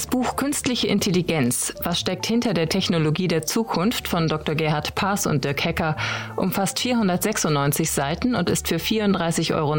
Das 0.00 0.06
Buch 0.06 0.36
Künstliche 0.36 0.86
Intelligenz, 0.86 1.74
was 1.82 2.00
steckt 2.00 2.24
hinter 2.24 2.54
der 2.54 2.70
Technologie 2.70 3.28
der 3.28 3.42
Zukunft 3.42 4.08
von 4.08 4.28
Dr. 4.28 4.54
Gerhard 4.54 4.94
Paas 4.94 5.26
und 5.26 5.44
Dirk 5.44 5.62
Hecker, 5.62 5.94
umfasst 6.36 6.80
496 6.80 7.90
Seiten 7.90 8.34
und 8.34 8.48
ist 8.48 8.68
für 8.68 8.76
34,99 8.76 9.54
Euro 9.54 9.74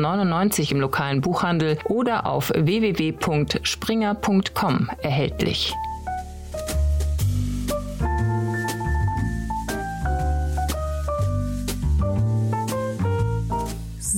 im 0.76 0.80
lokalen 0.80 1.22
Buchhandel 1.22 1.80
oder 1.86 2.28
auf 2.28 2.52
www.springer.com 2.56 4.92
erhältlich. 5.02 5.74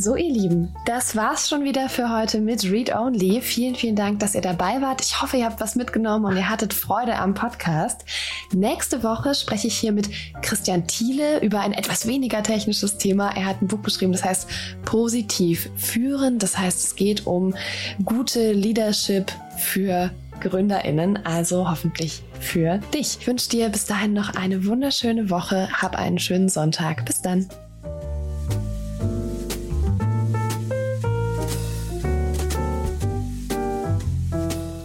So, 0.03 0.17
ihr 0.17 0.33
Lieben, 0.33 0.75
das 0.85 1.15
war's 1.15 1.47
schon 1.47 1.63
wieder 1.63 1.87
für 1.87 2.13
heute 2.13 2.41
mit 2.41 2.69
Read 2.69 2.93
Only. 2.93 3.39
Vielen, 3.39 3.73
vielen 3.73 3.95
Dank, 3.95 4.19
dass 4.19 4.35
ihr 4.35 4.41
dabei 4.41 4.81
wart. 4.81 4.99
Ich 4.99 5.21
hoffe, 5.21 5.37
ihr 5.37 5.45
habt 5.45 5.61
was 5.61 5.77
mitgenommen 5.77 6.25
und 6.25 6.35
ihr 6.35 6.49
hattet 6.49 6.73
Freude 6.73 7.15
am 7.15 7.33
Podcast. 7.33 8.03
Nächste 8.51 9.01
Woche 9.01 9.33
spreche 9.33 9.67
ich 9.67 9.77
hier 9.77 9.93
mit 9.93 10.09
Christian 10.41 10.87
Thiele 10.87 11.39
über 11.39 11.61
ein 11.61 11.71
etwas 11.71 12.05
weniger 12.05 12.43
technisches 12.43 12.97
Thema. 12.97 13.33
Er 13.37 13.45
hat 13.45 13.61
ein 13.61 13.69
Buch 13.69 13.79
beschrieben, 13.79 14.11
das 14.11 14.25
heißt 14.25 14.49
Positiv 14.83 15.69
führen. 15.77 16.37
Das 16.37 16.57
heißt, 16.57 16.83
es 16.83 16.95
geht 16.97 17.25
um 17.25 17.55
gute 18.03 18.51
Leadership 18.51 19.31
für 19.57 20.11
GründerInnen, 20.41 21.25
also 21.25 21.71
hoffentlich 21.71 22.23
für 22.41 22.79
dich. 22.93 23.19
Ich 23.21 23.27
wünsche 23.27 23.49
dir 23.49 23.69
bis 23.69 23.85
dahin 23.85 24.11
noch 24.11 24.35
eine 24.35 24.65
wunderschöne 24.65 25.29
Woche. 25.29 25.69
Hab 25.71 25.95
einen 25.97 26.19
schönen 26.19 26.49
Sonntag. 26.49 27.05
Bis 27.05 27.21
dann. 27.21 27.47